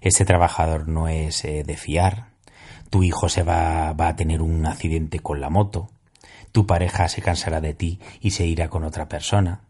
este 0.00 0.24
trabajador 0.24 0.88
no 0.88 1.08
es 1.08 1.44
eh, 1.44 1.62
de 1.62 1.76
fiar, 1.76 2.28
tu 2.88 3.02
hijo 3.02 3.28
se 3.28 3.42
va, 3.42 3.92
va 3.92 4.08
a 4.08 4.16
tener 4.16 4.40
un 4.40 4.64
accidente 4.66 5.18
con 5.20 5.40
la 5.42 5.50
moto, 5.50 5.90
tu 6.54 6.66
pareja 6.66 7.08
se 7.08 7.20
cansará 7.20 7.60
de 7.60 7.74
ti 7.74 8.00
y 8.20 8.30
se 8.30 8.46
irá 8.46 8.68
con 8.68 8.84
otra 8.84 9.08
persona. 9.08 9.60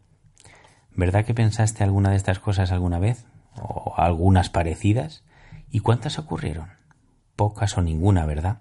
¿Verdad 0.94 1.24
que 1.24 1.34
pensaste 1.34 1.82
alguna 1.82 2.10
de 2.10 2.16
estas 2.16 2.38
cosas 2.38 2.70
alguna 2.70 3.00
vez? 3.00 3.24
¿O 3.56 3.94
algunas 3.96 4.50
parecidas? 4.50 5.24
¿Y 5.70 5.80
cuántas 5.80 6.20
ocurrieron? 6.20 6.84
pocas 7.36 7.76
o 7.78 7.82
ninguna, 7.82 8.26
¿verdad? 8.26 8.58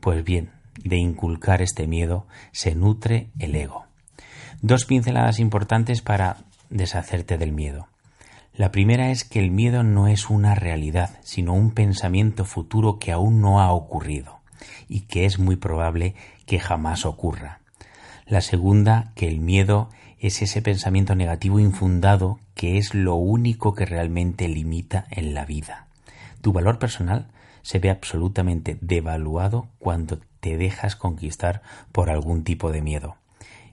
Pues 0.00 0.24
bien, 0.24 0.50
de 0.82 0.96
inculcar 0.96 1.62
este 1.62 1.86
miedo 1.86 2.26
se 2.52 2.74
nutre 2.74 3.30
el 3.38 3.54
ego. 3.54 3.86
Dos 4.62 4.84
pinceladas 4.84 5.38
importantes 5.38 6.02
para 6.02 6.38
deshacerte 6.68 7.38
del 7.38 7.52
miedo. 7.52 7.88
La 8.54 8.72
primera 8.72 9.10
es 9.10 9.24
que 9.24 9.38
el 9.38 9.50
miedo 9.50 9.82
no 9.82 10.08
es 10.08 10.28
una 10.28 10.54
realidad, 10.54 11.18
sino 11.22 11.54
un 11.54 11.72
pensamiento 11.72 12.44
futuro 12.44 12.98
que 12.98 13.12
aún 13.12 13.40
no 13.40 13.60
ha 13.60 13.72
ocurrido 13.72 14.40
y 14.88 15.02
que 15.02 15.24
es 15.24 15.38
muy 15.38 15.56
probable 15.56 16.14
que 16.46 16.58
jamás 16.58 17.06
ocurra. 17.06 17.59
La 18.30 18.42
segunda, 18.42 19.10
que 19.16 19.26
el 19.26 19.40
miedo 19.40 19.88
es 20.20 20.40
ese 20.40 20.62
pensamiento 20.62 21.16
negativo 21.16 21.58
infundado 21.58 22.38
que 22.54 22.78
es 22.78 22.94
lo 22.94 23.16
único 23.16 23.74
que 23.74 23.84
realmente 23.84 24.46
limita 24.46 25.08
en 25.10 25.34
la 25.34 25.44
vida. 25.44 25.88
Tu 26.40 26.52
valor 26.52 26.78
personal 26.78 27.26
se 27.62 27.80
ve 27.80 27.90
absolutamente 27.90 28.78
devaluado 28.80 29.66
cuando 29.80 30.20
te 30.38 30.56
dejas 30.56 30.94
conquistar 30.94 31.62
por 31.90 32.08
algún 32.08 32.44
tipo 32.44 32.70
de 32.70 32.82
miedo. 32.82 33.16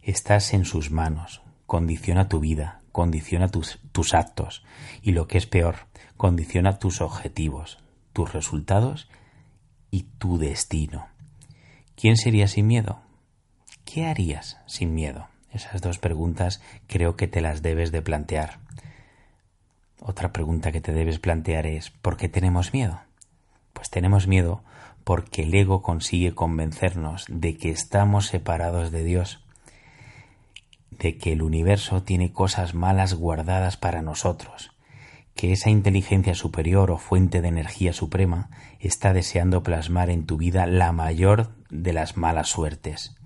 Estás 0.02 0.56
en 0.56 0.66
sus 0.66 0.90
manos, 0.90 1.44
condiciona 1.68 2.28
tu 2.28 2.40
vida, 2.40 2.82
condiciona 2.92 3.50
tus, 3.50 3.78
tus 3.92 4.16
actos 4.16 4.66
y 5.04 5.12
lo 5.12 5.28
que 5.28 5.38
es 5.38 5.46
peor, 5.46 5.76
condiciona 6.18 6.80
tus 6.80 7.02
objetivos, 7.02 7.78
tus 8.12 8.34
resultados 8.34 9.08
y 9.92 10.08
tu 10.18 10.40
destino. 10.40 11.10
¿Quién 11.96 12.18
sería 12.18 12.48
sin 12.48 12.66
miedo? 12.66 13.02
¿Qué 13.98 14.06
harías 14.06 14.60
sin 14.68 14.94
miedo? 14.94 15.27
Esas 15.51 15.82
dos 15.82 15.98
preguntas 15.98 16.62
creo 16.86 17.16
que 17.16 17.27
te 17.27 17.42
las 17.42 17.63
debes 17.63 17.92
de 17.92 18.04
plantear. 18.04 18.60
Otra 20.00 20.32
pregunta 20.32 20.72
que 20.72 20.82
te 20.82 20.94
debes 20.94 21.18
plantear 21.18 21.66
es 21.66 21.89
¿por 21.89 22.16
qué 22.16 22.30
tenemos 22.30 22.74
miedo? 22.74 23.00
Pues 23.74 23.89
tenemos 23.89 24.27
miedo 24.27 24.62
porque 25.04 25.42
el 25.42 25.56
ego 25.56 25.82
consigue 25.82 26.36
convencernos 26.36 27.25
de 27.27 27.58
que 27.58 27.72
estamos 27.72 28.27
separados 28.27 28.92
de 28.92 29.04
Dios, 29.04 29.44
de 30.92 31.18
que 31.18 31.32
el 31.32 31.42
universo 31.42 32.04
tiene 32.04 32.32
cosas 32.32 32.75
malas 32.75 33.16
guardadas 33.16 33.77
para 33.77 34.04
nosotros, 34.04 34.74
que 35.34 35.54
esa 35.54 35.72
inteligencia 35.72 36.36
superior 36.36 36.92
o 36.92 37.00
fuente 37.00 37.42
de 37.42 37.48
energía 37.48 37.94
suprema 37.94 38.51
está 38.80 39.13
deseando 39.13 39.63
plasmar 39.63 40.12
en 40.12 40.27
tu 40.27 40.38
vida 40.38 40.68
la 40.68 40.92
mayor 40.92 41.50
de 41.72 41.94
las 41.94 42.16
malas 42.16 42.48
suertes. 42.50 43.17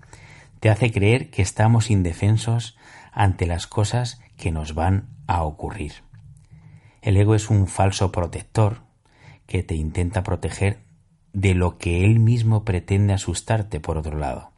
Te 0.62 0.70
hace 0.70 0.92
creer 0.92 1.28
que 1.30 1.42
estamos 1.42 1.90
indefensos 1.90 2.78
ante 3.10 3.46
las 3.46 3.66
cosas 3.66 4.20
que 4.36 4.52
nos 4.52 4.76
van 4.76 5.08
a 5.26 5.42
ocurrir. 5.42 6.04
El 7.00 7.16
ego 7.16 7.34
es 7.34 7.50
un 7.50 7.66
falso 7.66 8.12
protector 8.12 8.82
que 9.48 9.64
te 9.64 9.74
intenta 9.74 10.22
proteger 10.22 10.78
de 11.32 11.54
lo 11.54 11.78
que 11.78 12.04
él 12.04 12.20
mismo 12.20 12.64
pretende 12.64 13.12
asustarte 13.12 13.80
por 13.80 13.98
otro 13.98 14.16
lado. 14.16 14.52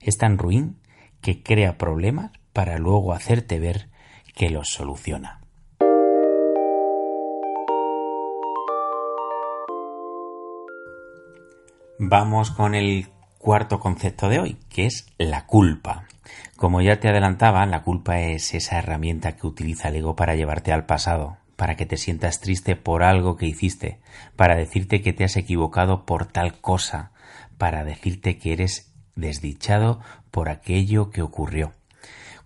Es 0.00 0.18
tan 0.18 0.38
ruin 0.38 0.80
que 1.20 1.40
crea 1.40 1.78
problemas 1.78 2.32
para 2.52 2.76
luego 2.78 3.12
hacerte 3.12 3.60
ver 3.60 3.90
que 4.34 4.50
los 4.50 4.70
soluciona. 4.70 5.40
Vamos 12.00 12.50
con 12.50 12.74
el 12.74 13.06
cuarto 13.38 13.80
concepto 13.80 14.28
de 14.28 14.40
hoy, 14.40 14.58
que 14.68 14.86
es 14.86 15.06
la 15.16 15.46
culpa. 15.46 16.04
Como 16.56 16.80
ya 16.80 17.00
te 17.00 17.08
adelantaba, 17.08 17.64
la 17.66 17.82
culpa 17.82 18.20
es 18.20 18.52
esa 18.54 18.78
herramienta 18.78 19.36
que 19.36 19.46
utiliza 19.46 19.88
el 19.88 19.96
ego 19.96 20.16
para 20.16 20.34
llevarte 20.34 20.72
al 20.72 20.86
pasado, 20.86 21.38
para 21.56 21.76
que 21.76 21.86
te 21.86 21.96
sientas 21.96 22.40
triste 22.40 22.76
por 22.76 23.02
algo 23.02 23.36
que 23.36 23.46
hiciste, 23.46 24.00
para 24.36 24.56
decirte 24.56 25.00
que 25.00 25.12
te 25.12 25.24
has 25.24 25.36
equivocado 25.36 26.04
por 26.04 26.26
tal 26.26 26.60
cosa, 26.60 27.12
para 27.56 27.84
decirte 27.84 28.38
que 28.38 28.52
eres 28.52 28.92
desdichado 29.14 30.00
por 30.30 30.48
aquello 30.48 31.10
que 31.10 31.22
ocurrió 31.22 31.77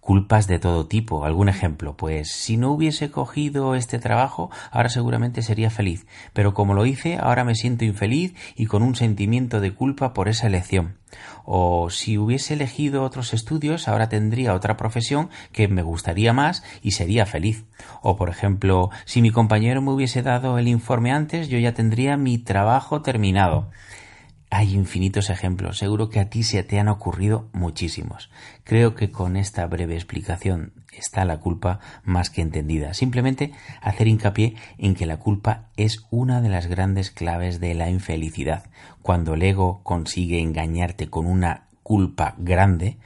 culpas 0.03 0.49
de 0.49 0.59
todo 0.59 0.87
tipo. 0.87 1.25
Algún 1.25 1.49
ejemplo, 1.49 1.97
pues 1.97 2.29
si 2.33 2.57
no 2.57 2.73
hubiese 2.73 3.11
cogido 3.13 3.77
este 3.77 4.01
trabajo, 4.01 4.51
ahora 4.73 4.89
seguramente 4.89 5.43
sería 5.43 5.71
feliz, 5.71 6.07
pero 6.33 6.55
como 6.55 6.75
lo 6.75 6.85
hice, 6.85 7.19
ahora 7.19 7.45
me 7.45 7.55
siento 7.55 7.85
infeliz 7.85 8.35
y 8.57 8.67
con 8.67 8.83
un 8.83 8.97
sentimiento 8.97 9.61
de 9.61 9.73
culpa 9.73 10.13
por 10.13 10.29
esa 10.29 10.49
elección. 10.49 10.99
O 11.45 11.89
si 11.89 12.19
hubiese 12.19 12.55
elegido 12.55 13.05
otros 13.05 13.33
estudios, 13.33 13.87
ahora 13.87 14.09
tendría 14.09 14.55
otra 14.55 14.77
profesión 14.77 15.31
que 15.53 15.69
me 15.69 15.83
gustaría 15.83 16.33
más 16.33 16.65
y 16.83 16.91
sería 16.91 17.25
feliz. 17.25 17.65
O 18.03 18.17
por 18.17 18.29
ejemplo, 18.29 18.91
si 19.05 19.23
mi 19.23 19.31
compañero 19.31 19.83
me 19.83 19.93
hubiese 19.93 20.23
dado 20.23 20.59
el 20.59 20.67
informe 20.67 21.13
antes, 21.13 21.49
yo 21.49 21.59
ya 21.59 21.75
tendría 21.75 22.17
mi 22.17 22.39
trabajo 22.39 23.03
terminado. 23.03 23.71
Hay 24.55 24.75
infinitos 24.75 25.31
ejemplos, 25.31 25.79
seguro 25.79 26.11
que 26.11 26.21
a 26.21 26.29
ti 26.29 26.43
se 26.43 26.63
te 26.63 26.79
han 26.79 26.89
ocurrido 26.89 27.49
muchísimos. 27.55 28.29
Creo 28.65 28.95
que 28.95 29.11
con 29.11 29.39
esta 29.39 29.67
breve 29.67 29.95
explicación 29.95 30.75
está 30.93 31.25
la 31.25 31.41
culpa 31.41 31.81
más 32.05 32.29
que 32.29 32.43
entendida. 32.43 32.93
Simplemente 32.93 33.53
hacer 33.81 34.09
hincapié 34.09 34.57
en 34.77 34.95
que 34.95 35.07
la 35.07 35.17
culpa 35.17 35.71
es 35.79 36.05
una 36.11 36.43
de 36.43 36.51
las 36.51 36.67
grandes 36.67 37.11
claves 37.11 37.61
de 37.61 37.73
la 37.73 37.89
infelicidad. 37.89 38.67
Cuando 39.01 39.33
el 39.33 39.43
ego 39.43 39.83
consigue 39.85 40.39
engañarte 40.41 41.09
con 41.09 41.25
una 41.25 41.69
culpa 41.83 42.35
grande, 42.37 42.99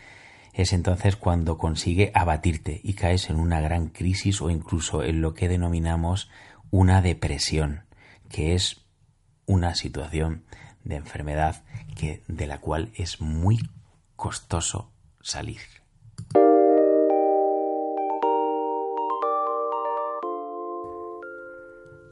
es 0.52 0.72
entonces 0.72 1.14
cuando 1.14 1.58
consigue 1.58 2.10
abatirte 2.12 2.80
y 2.82 2.94
caes 2.94 3.30
en 3.30 3.36
una 3.36 3.60
gran 3.60 3.90
crisis 3.90 4.42
o 4.42 4.50
incluso 4.50 5.04
en 5.04 5.20
lo 5.20 5.32
que 5.32 5.48
denominamos 5.48 6.28
una 6.72 7.02
depresión, 7.02 7.84
que 8.28 8.56
es 8.56 8.84
una 9.46 9.76
situación 9.76 10.42
de 10.86 10.96
enfermedad 10.96 11.64
que, 11.94 12.22
de 12.28 12.46
la 12.46 12.58
cual 12.58 12.90
es 12.94 13.20
muy 13.20 13.58
costoso 14.14 14.90
salir. 15.20 15.60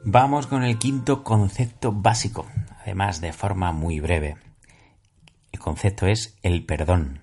Vamos 0.07 0.47
con 0.47 0.63
el 0.63 0.79
quinto 0.79 1.25
concepto 1.25 1.91
básico, 1.91 2.47
además 2.83 3.23
de 3.23 3.33
forma 3.33 3.73
muy 3.73 4.01
breve. 4.01 4.37
El 5.51 5.61
concepto 5.61 6.07
es 6.07 6.37
el 6.43 6.67
perdón. 6.67 7.21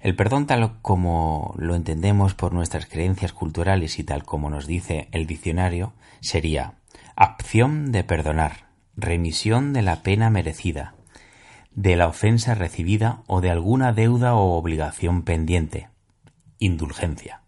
El 0.00 0.14
perdón 0.14 0.46
tal 0.46 0.80
como 0.82 1.54
lo 1.56 1.74
entendemos 1.74 2.34
por 2.34 2.52
nuestras 2.52 2.86
creencias 2.86 3.32
culturales 3.32 3.98
y 3.98 4.04
tal 4.04 4.24
como 4.24 4.50
nos 4.50 4.66
dice 4.66 5.08
el 5.12 5.26
diccionario, 5.26 5.94
sería 6.20 6.74
acción 7.16 7.90
de 7.90 8.04
perdonar, 8.04 8.67
remisión 8.98 9.72
de 9.72 9.82
la 9.82 10.02
pena 10.02 10.28
merecida, 10.28 10.94
de 11.70 11.94
la 11.94 12.08
ofensa 12.08 12.56
recibida 12.56 13.22
o 13.28 13.40
de 13.40 13.48
alguna 13.48 13.92
deuda 13.92 14.34
o 14.34 14.58
obligación 14.58 15.22
pendiente. 15.22 15.88
Indulgencia. 16.58 17.42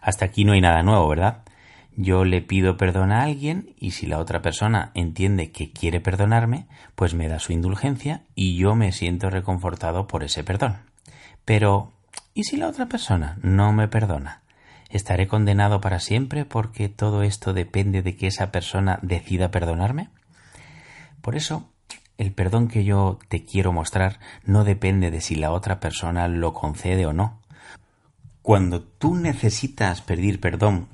Hasta 0.00 0.24
aquí 0.24 0.46
no 0.46 0.54
hay 0.54 0.62
nada 0.62 0.82
nuevo, 0.82 1.06
¿verdad? 1.08 1.42
Yo 1.94 2.24
le 2.24 2.40
pido 2.40 2.78
perdón 2.78 3.12
a 3.12 3.24
alguien 3.24 3.74
y 3.78 3.90
si 3.90 4.06
la 4.06 4.18
otra 4.18 4.40
persona 4.40 4.92
entiende 4.94 5.52
que 5.52 5.72
quiere 5.72 6.00
perdonarme, 6.00 6.66
pues 6.94 7.12
me 7.12 7.28
da 7.28 7.38
su 7.38 7.52
indulgencia 7.52 8.22
y 8.34 8.56
yo 8.56 8.74
me 8.74 8.92
siento 8.92 9.28
reconfortado 9.28 10.06
por 10.06 10.24
ese 10.24 10.42
perdón. 10.42 10.78
Pero, 11.44 11.92
¿y 12.32 12.44
si 12.44 12.56
la 12.56 12.68
otra 12.68 12.86
persona 12.86 13.36
no 13.42 13.74
me 13.74 13.88
perdona? 13.88 14.40
¿Estaré 14.88 15.28
condenado 15.28 15.82
para 15.82 16.00
siempre 16.00 16.46
porque 16.46 16.88
todo 16.88 17.22
esto 17.22 17.52
depende 17.52 18.00
de 18.00 18.16
que 18.16 18.28
esa 18.28 18.50
persona 18.50 18.98
decida 19.02 19.50
perdonarme? 19.50 20.08
Por 21.22 21.36
eso, 21.36 21.70
el 22.18 22.32
perdón 22.32 22.68
que 22.68 22.84
yo 22.84 23.18
te 23.28 23.44
quiero 23.44 23.72
mostrar 23.72 24.20
no 24.44 24.64
depende 24.64 25.10
de 25.10 25.20
si 25.20 25.36
la 25.36 25.52
otra 25.52 25.80
persona 25.80 26.28
lo 26.28 26.52
concede 26.52 27.06
o 27.06 27.12
no. 27.12 27.40
Cuando 28.42 28.82
tú 28.82 29.14
necesitas 29.14 30.02
pedir 30.02 30.40
perdón 30.40 30.88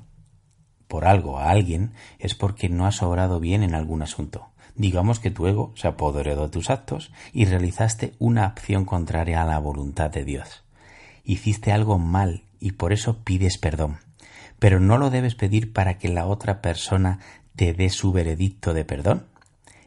por 0.87 1.05
algo 1.05 1.39
a 1.39 1.49
alguien 1.49 1.93
es 2.19 2.35
porque 2.35 2.69
no 2.69 2.85
has 2.85 3.01
obrado 3.03 3.39
bien 3.39 3.63
en 3.63 3.75
algún 3.75 4.01
asunto. 4.01 4.49
Digamos 4.75 5.19
que 5.19 5.31
tu 5.31 5.47
ego 5.47 5.73
se 5.75 5.87
apoderó 5.87 6.43
de 6.43 6.49
tus 6.49 6.69
actos 6.69 7.11
y 7.33 7.45
realizaste 7.45 8.13
una 8.17 8.45
acción 8.45 8.85
contraria 8.85 9.41
a 9.41 9.45
la 9.45 9.59
voluntad 9.59 10.09
de 10.09 10.23
Dios. 10.23 10.63
Hiciste 11.23 11.71
algo 11.71 11.97
mal 11.97 12.43
y 12.59 12.73
por 12.73 12.93
eso 12.93 13.23
pides 13.23 13.57
perdón. 13.57 13.97
Pero 14.57 14.79
no 14.79 14.97
lo 14.97 15.09
debes 15.09 15.35
pedir 15.35 15.73
para 15.73 15.97
que 15.97 16.09
la 16.09 16.25
otra 16.25 16.61
persona 16.61 17.19
te 17.55 17.73
dé 17.73 17.89
su 17.89 18.11
veredicto 18.11 18.73
de 18.73 18.85
perdón. 18.85 19.25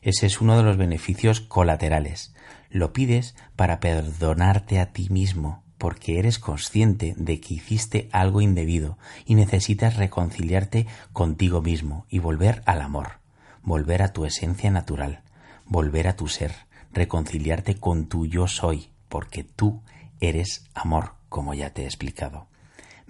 Ese 0.02 0.26
es 0.26 0.40
uno 0.40 0.56
de 0.56 0.64
los 0.64 0.76
beneficios 0.76 1.40
colaterales. 1.40 2.34
Lo 2.70 2.92
pides 2.92 3.36
para 3.54 3.78
perdonarte 3.78 4.80
a 4.80 4.92
ti 4.92 5.08
mismo, 5.08 5.62
porque 5.78 6.18
eres 6.18 6.38
consciente 6.38 7.14
de 7.16 7.40
que 7.40 7.54
hiciste 7.54 8.08
algo 8.12 8.40
indebido 8.40 8.98
y 9.24 9.36
necesitas 9.36 9.96
reconciliarte 9.96 10.86
contigo 11.12 11.62
mismo 11.62 12.06
y 12.08 12.18
volver 12.18 12.62
al 12.66 12.82
amor, 12.82 13.20
volver 13.62 14.02
a 14.02 14.12
tu 14.12 14.24
esencia 14.24 14.70
natural, 14.70 15.22
volver 15.66 16.08
a 16.08 16.16
tu 16.16 16.26
ser, 16.26 16.52
reconciliarte 16.92 17.76
con 17.76 18.06
tu 18.06 18.26
yo 18.26 18.48
soy, 18.48 18.90
porque 19.08 19.44
tú 19.44 19.82
eres 20.20 20.64
amor, 20.74 21.14
como 21.28 21.54
ya 21.54 21.70
te 21.70 21.82
he 21.82 21.86
explicado. 21.86 22.51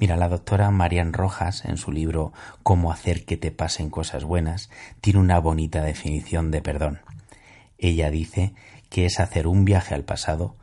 Mira, 0.03 0.17
la 0.17 0.29
doctora 0.29 0.69
Marian 0.73 1.12
Rojas, 1.12 1.65
en 1.65 1.77
su 1.77 1.93
libro 1.93 2.33
Cómo 2.65 2.91
hacer 2.91 3.25
que 3.25 3.37
te 3.37 3.53
pasen 3.53 3.88
cosas 3.88 4.25
buenas, 4.25 4.69
tiene 5.01 5.21
una 5.21 5.38
bonita 5.38 5.81
definición 5.85 6.51
de 6.51 6.61
perdón. 6.61 7.03
Ella 7.79 8.11
dice 8.11 8.53
que 8.91 9.07
es 9.07 9.21
hacer 9.21 9.47
un 9.47 9.65
viaje 9.65 9.95
al 9.95 10.03
pasado 10.03 10.57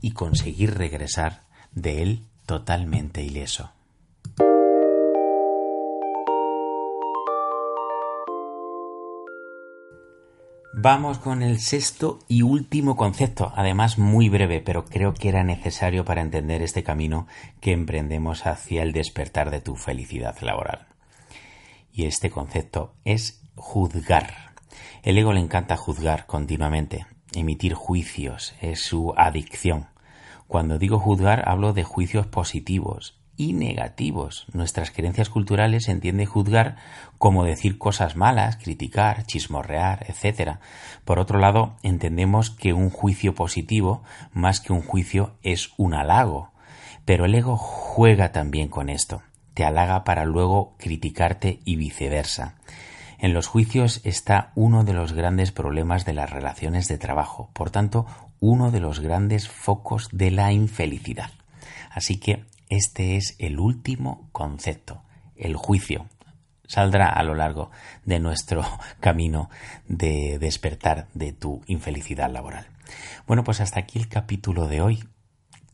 y 0.00 0.12
conseguir 0.12 0.78
regresar 0.78 1.42
de 1.72 2.00
él 2.00 2.26
totalmente 2.46 3.24
ileso. 3.24 3.72
Vamos 10.72 11.18
con 11.18 11.42
el 11.42 11.58
sexto 11.58 12.20
y 12.28 12.42
último 12.42 12.96
concepto, 12.96 13.52
además 13.56 13.98
muy 13.98 14.28
breve, 14.28 14.60
pero 14.60 14.84
creo 14.84 15.14
que 15.14 15.28
era 15.28 15.42
necesario 15.42 16.04
para 16.04 16.20
entender 16.20 16.62
este 16.62 16.84
camino 16.84 17.26
que 17.60 17.72
emprendemos 17.72 18.46
hacia 18.46 18.84
el 18.84 18.92
despertar 18.92 19.50
de 19.50 19.60
tu 19.60 19.74
felicidad 19.74 20.36
laboral. 20.42 20.86
Y 21.92 22.04
este 22.04 22.30
concepto 22.30 22.94
es 23.04 23.42
juzgar. 23.56 24.54
El 25.02 25.18
ego 25.18 25.32
le 25.32 25.40
encanta 25.40 25.76
juzgar 25.76 26.26
continuamente, 26.26 27.04
emitir 27.34 27.74
juicios, 27.74 28.54
es 28.60 28.80
su 28.80 29.12
adicción. 29.16 29.88
Cuando 30.46 30.78
digo 30.78 31.00
juzgar 31.00 31.48
hablo 31.48 31.72
de 31.72 31.82
juicios 31.82 32.28
positivos, 32.28 33.19
y 33.40 33.54
negativos. 33.54 34.44
Nuestras 34.52 34.90
creencias 34.90 35.30
culturales 35.30 35.84
se 35.84 35.92
entiende 35.92 36.26
juzgar 36.26 36.76
como 37.16 37.42
decir 37.42 37.78
cosas 37.78 38.14
malas, 38.14 38.58
criticar, 38.58 39.24
chismorrear, 39.24 40.04
etc. 40.10 40.58
Por 41.06 41.18
otro 41.18 41.38
lado, 41.38 41.74
entendemos 41.82 42.50
que 42.50 42.74
un 42.74 42.90
juicio 42.90 43.34
positivo, 43.34 44.02
más 44.34 44.60
que 44.60 44.74
un 44.74 44.82
juicio, 44.82 45.38
es 45.42 45.70
un 45.78 45.94
halago. 45.94 46.52
Pero 47.06 47.24
el 47.24 47.34
ego 47.34 47.56
juega 47.56 48.30
también 48.30 48.68
con 48.68 48.90
esto. 48.90 49.22
Te 49.54 49.64
halaga 49.64 50.04
para 50.04 50.26
luego 50.26 50.74
criticarte 50.76 51.60
y 51.64 51.76
viceversa. 51.76 52.56
En 53.18 53.32
los 53.32 53.46
juicios 53.46 54.02
está 54.04 54.52
uno 54.54 54.84
de 54.84 54.92
los 54.92 55.14
grandes 55.14 55.50
problemas 55.50 56.04
de 56.04 56.12
las 56.12 56.28
relaciones 56.28 56.88
de 56.88 56.98
trabajo, 56.98 57.48
por 57.54 57.70
tanto, 57.70 58.04
uno 58.38 58.70
de 58.70 58.80
los 58.80 59.00
grandes 59.00 59.48
focos 59.48 60.10
de 60.12 60.30
la 60.30 60.52
infelicidad. 60.52 61.30
Así 61.90 62.18
que 62.18 62.44
este 62.70 63.16
es 63.16 63.34
el 63.38 63.58
último 63.58 64.28
concepto, 64.32 65.02
el 65.36 65.56
juicio. 65.56 66.06
Saldrá 66.66 67.08
a 67.08 67.22
lo 67.24 67.34
largo 67.34 67.70
de 68.04 68.20
nuestro 68.20 68.64
camino 69.00 69.50
de 69.88 70.38
despertar 70.38 71.08
de 71.12 71.32
tu 71.32 71.62
infelicidad 71.66 72.30
laboral. 72.30 72.68
Bueno, 73.26 73.44
pues 73.44 73.60
hasta 73.60 73.80
aquí 73.80 73.98
el 73.98 74.08
capítulo 74.08 74.68
de 74.68 74.80
hoy. 74.80 75.04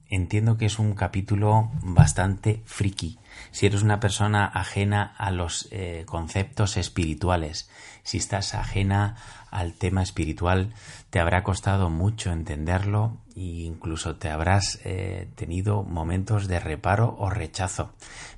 Entiendo 0.09 0.57
que 0.57 0.66
es 0.66 0.79
un 0.79 0.95
capítulo 0.95 1.71
bastante 1.83 2.62
friki. 2.64 3.19
Si 3.51 3.66
eres 3.66 3.83
una 3.83 3.99
persona 3.99 4.47
ajena 4.47 5.03
a 5.19 5.33
los 5.33 5.69
eh, 5.73 6.05
conceptos 6.07 6.77
espirituales, 6.77 7.69
si 8.05 8.19
estás 8.19 8.55
ajena 8.55 9.16
al 9.51 9.73
tema 9.73 10.05
espiritual, 10.05 10.73
te 11.11 11.19
habrá 11.19 11.42
costado 11.42 11.90
mucho 11.90 12.31
entenderlo 12.31 13.16
e 13.35 13.64
incluso 13.64 14.14
te 14.14 14.31
habrás 14.31 14.79
eh, 14.85 15.29
tenido 15.35 15.83
momentos 15.83 16.47
de 16.47 16.61
reparo 16.61 17.16
o 17.19 17.29
rechazo. 17.29 17.92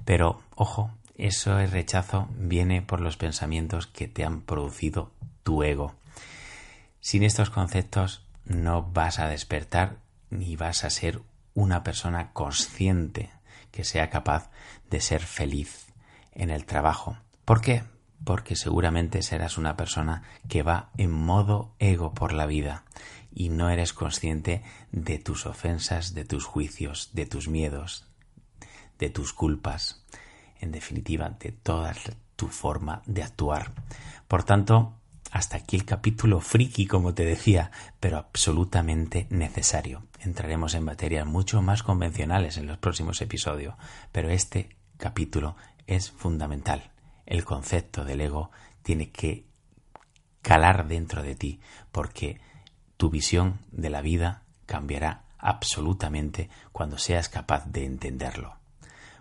Pero, 0.06 0.40
ojo, 0.54 0.90
eso 1.18 1.58
el 1.58 1.70
rechazo 1.70 2.28
viene 2.38 2.80
por 2.80 3.00
los 3.02 3.18
pensamientos 3.18 3.86
que 3.86 4.08
te 4.08 4.24
han 4.24 4.40
producido 4.40 5.10
tu 5.42 5.62
ego. 5.62 5.94
Sin 7.00 7.24
estos 7.24 7.50
conceptos 7.50 8.22
no 8.46 8.82
vas 8.82 9.18
a 9.18 9.28
despertar 9.28 9.96
ni 10.30 10.56
vas 10.56 10.84
a 10.84 10.90
ser 10.90 11.20
una 11.54 11.82
persona 11.82 12.32
consciente 12.32 13.30
que 13.70 13.84
sea 13.84 14.10
capaz 14.10 14.50
de 14.90 15.00
ser 15.00 15.20
feliz 15.22 15.86
en 16.32 16.50
el 16.50 16.64
trabajo. 16.64 17.18
¿Por 17.44 17.60
qué? 17.60 17.82
porque 18.24 18.56
seguramente 18.56 19.22
serás 19.22 19.58
una 19.58 19.76
persona 19.76 20.22
que 20.48 20.62
va 20.62 20.90
en 20.96 21.10
modo 21.10 21.74
ego 21.78 22.14
por 22.14 22.32
la 22.32 22.46
vida 22.46 22.84
y 23.32 23.48
no 23.48 23.70
eres 23.70 23.92
consciente 23.92 24.62
de 24.90 25.18
tus 25.18 25.46
ofensas, 25.46 26.14
de 26.14 26.24
tus 26.24 26.44
juicios, 26.44 27.10
de 27.12 27.26
tus 27.26 27.48
miedos, 27.48 28.06
de 28.98 29.10
tus 29.10 29.32
culpas, 29.32 30.04
en 30.60 30.72
definitiva, 30.72 31.30
de 31.30 31.52
toda 31.52 31.94
tu 32.36 32.48
forma 32.48 33.02
de 33.06 33.22
actuar. 33.22 33.72
Por 34.26 34.42
tanto, 34.42 34.97
hasta 35.30 35.58
aquí 35.58 35.76
el 35.76 35.84
capítulo 35.84 36.40
friki, 36.40 36.86
como 36.86 37.14
te 37.14 37.24
decía, 37.24 37.70
pero 38.00 38.18
absolutamente 38.18 39.26
necesario. 39.30 40.06
Entraremos 40.20 40.74
en 40.74 40.84
materias 40.84 41.26
mucho 41.26 41.62
más 41.62 41.82
convencionales 41.82 42.56
en 42.56 42.66
los 42.66 42.78
próximos 42.78 43.20
episodios, 43.20 43.74
pero 44.12 44.30
este 44.30 44.76
capítulo 44.96 45.56
es 45.86 46.10
fundamental 46.10 46.90
el 47.28 47.44
concepto 47.44 48.06
del 48.06 48.22
ego 48.22 48.50
tiene 48.82 49.10
que 49.10 49.44
calar 50.40 50.88
dentro 50.88 51.22
de 51.22 51.34
ti, 51.34 51.60
porque 51.92 52.40
tu 52.96 53.10
visión 53.10 53.60
de 53.70 53.90
la 53.90 54.00
vida 54.00 54.44
cambiará 54.64 55.24
absolutamente 55.36 56.48
cuando 56.72 56.96
seas 56.96 57.28
capaz 57.28 57.66
de 57.66 57.84
entenderlo. 57.84 58.56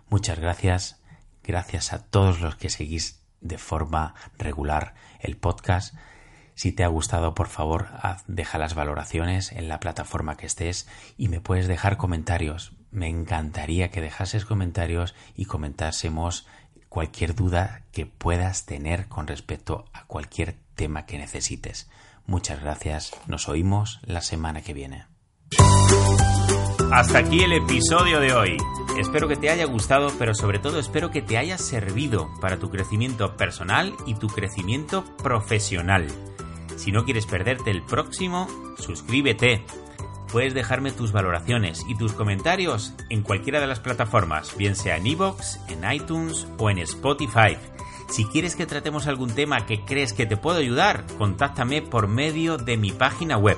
Muchas 0.08 0.38
gracias, 0.38 1.02
gracias 1.44 1.92
a 1.92 2.02
todos 2.02 2.40
los 2.40 2.56
que 2.56 2.70
seguís 2.70 3.20
de 3.40 3.58
forma 3.58 4.14
regular 4.38 4.94
el 5.20 5.36
podcast. 5.36 5.94
Si 6.54 6.72
te 6.72 6.82
ha 6.82 6.88
gustado, 6.88 7.34
por 7.34 7.48
favor, 7.48 7.88
deja 8.26 8.58
las 8.58 8.74
valoraciones 8.74 9.52
en 9.52 9.68
la 9.68 9.78
plataforma 9.78 10.36
que 10.36 10.46
estés 10.46 10.88
y 11.16 11.28
me 11.28 11.40
puedes 11.40 11.68
dejar 11.68 11.96
comentarios. 11.96 12.72
Me 12.90 13.08
encantaría 13.08 13.90
que 13.90 14.00
dejases 14.00 14.44
comentarios 14.44 15.14
y 15.36 15.44
comentásemos 15.44 16.46
cualquier 16.88 17.34
duda 17.34 17.82
que 17.92 18.06
puedas 18.06 18.66
tener 18.66 19.08
con 19.08 19.26
respecto 19.26 19.84
a 19.92 20.04
cualquier 20.06 20.56
tema 20.74 21.06
que 21.06 21.18
necesites. 21.18 21.88
Muchas 22.26 22.60
gracias, 22.60 23.12
nos 23.26 23.48
oímos 23.48 24.00
la 24.02 24.20
semana 24.20 24.62
que 24.62 24.74
viene. 24.74 25.06
Hasta 26.90 27.18
aquí 27.18 27.40
el 27.40 27.52
episodio 27.52 28.18
de 28.18 28.32
hoy. 28.32 28.56
Espero 28.98 29.28
que 29.28 29.36
te 29.36 29.50
haya 29.50 29.66
gustado, 29.66 30.10
pero 30.18 30.34
sobre 30.34 30.58
todo 30.58 30.78
espero 30.78 31.10
que 31.10 31.22
te 31.22 31.36
haya 31.36 31.58
servido 31.58 32.30
para 32.40 32.58
tu 32.58 32.70
crecimiento 32.70 33.36
personal 33.36 33.94
y 34.06 34.14
tu 34.14 34.28
crecimiento 34.28 35.04
profesional. 35.22 36.08
Si 36.76 36.90
no 36.90 37.04
quieres 37.04 37.26
perderte 37.26 37.70
el 37.70 37.82
próximo, 37.82 38.48
suscríbete 38.78 39.64
Puedes 40.32 40.52
dejarme 40.52 40.92
tus 40.92 41.12
valoraciones 41.12 41.84
y 41.88 41.96
tus 41.96 42.12
comentarios 42.12 42.92
en 43.08 43.22
cualquiera 43.22 43.60
de 43.60 43.66
las 43.66 43.80
plataformas, 43.80 44.54
bien 44.58 44.76
sea 44.76 44.98
en 44.98 45.06
iVoox, 45.06 45.56
en 45.68 45.90
iTunes 45.90 46.46
o 46.58 46.68
en 46.68 46.78
Spotify. 46.78 47.56
Si 48.10 48.26
quieres 48.26 48.54
que 48.54 48.66
tratemos 48.66 49.06
algún 49.06 49.30
tema 49.30 49.64
que 49.64 49.84
crees 49.86 50.12
que 50.12 50.26
te 50.26 50.36
puedo 50.36 50.58
ayudar, 50.58 51.06
contáctame 51.16 51.80
por 51.80 52.08
medio 52.08 52.58
de 52.58 52.76
mi 52.76 52.92
página 52.92 53.38
web. 53.38 53.56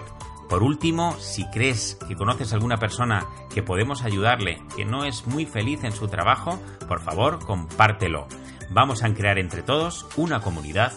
Por 0.51 0.65
último, 0.65 1.15
si 1.21 1.49
crees 1.49 1.97
que 2.09 2.17
conoces 2.17 2.53
a 2.53 2.57
alguna 2.57 2.79
persona 2.79 3.25
que 3.55 3.63
podemos 3.63 4.03
ayudarle, 4.03 4.61
que 4.75 4.85
no 4.85 5.05
es 5.05 5.29
muy 5.29 5.47
feliz 5.47 5.85
en 5.85 5.93
su 5.93 6.09
trabajo, 6.09 6.59
por 6.89 7.01
favor, 7.01 7.39
compártelo. 7.39 8.27
Vamos 8.69 9.05
a 9.05 9.15
crear 9.15 9.39
entre 9.39 9.63
todos 9.63 10.09
una 10.17 10.41
comunidad 10.41 10.93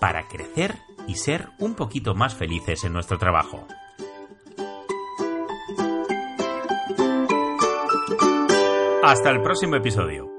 para 0.00 0.26
crecer 0.26 0.74
y 1.06 1.14
ser 1.14 1.48
un 1.60 1.76
poquito 1.76 2.16
más 2.16 2.34
felices 2.34 2.82
en 2.82 2.92
nuestro 2.92 3.18
trabajo. 3.18 3.68
Hasta 9.04 9.30
el 9.30 9.40
próximo 9.42 9.76
episodio. 9.76 10.37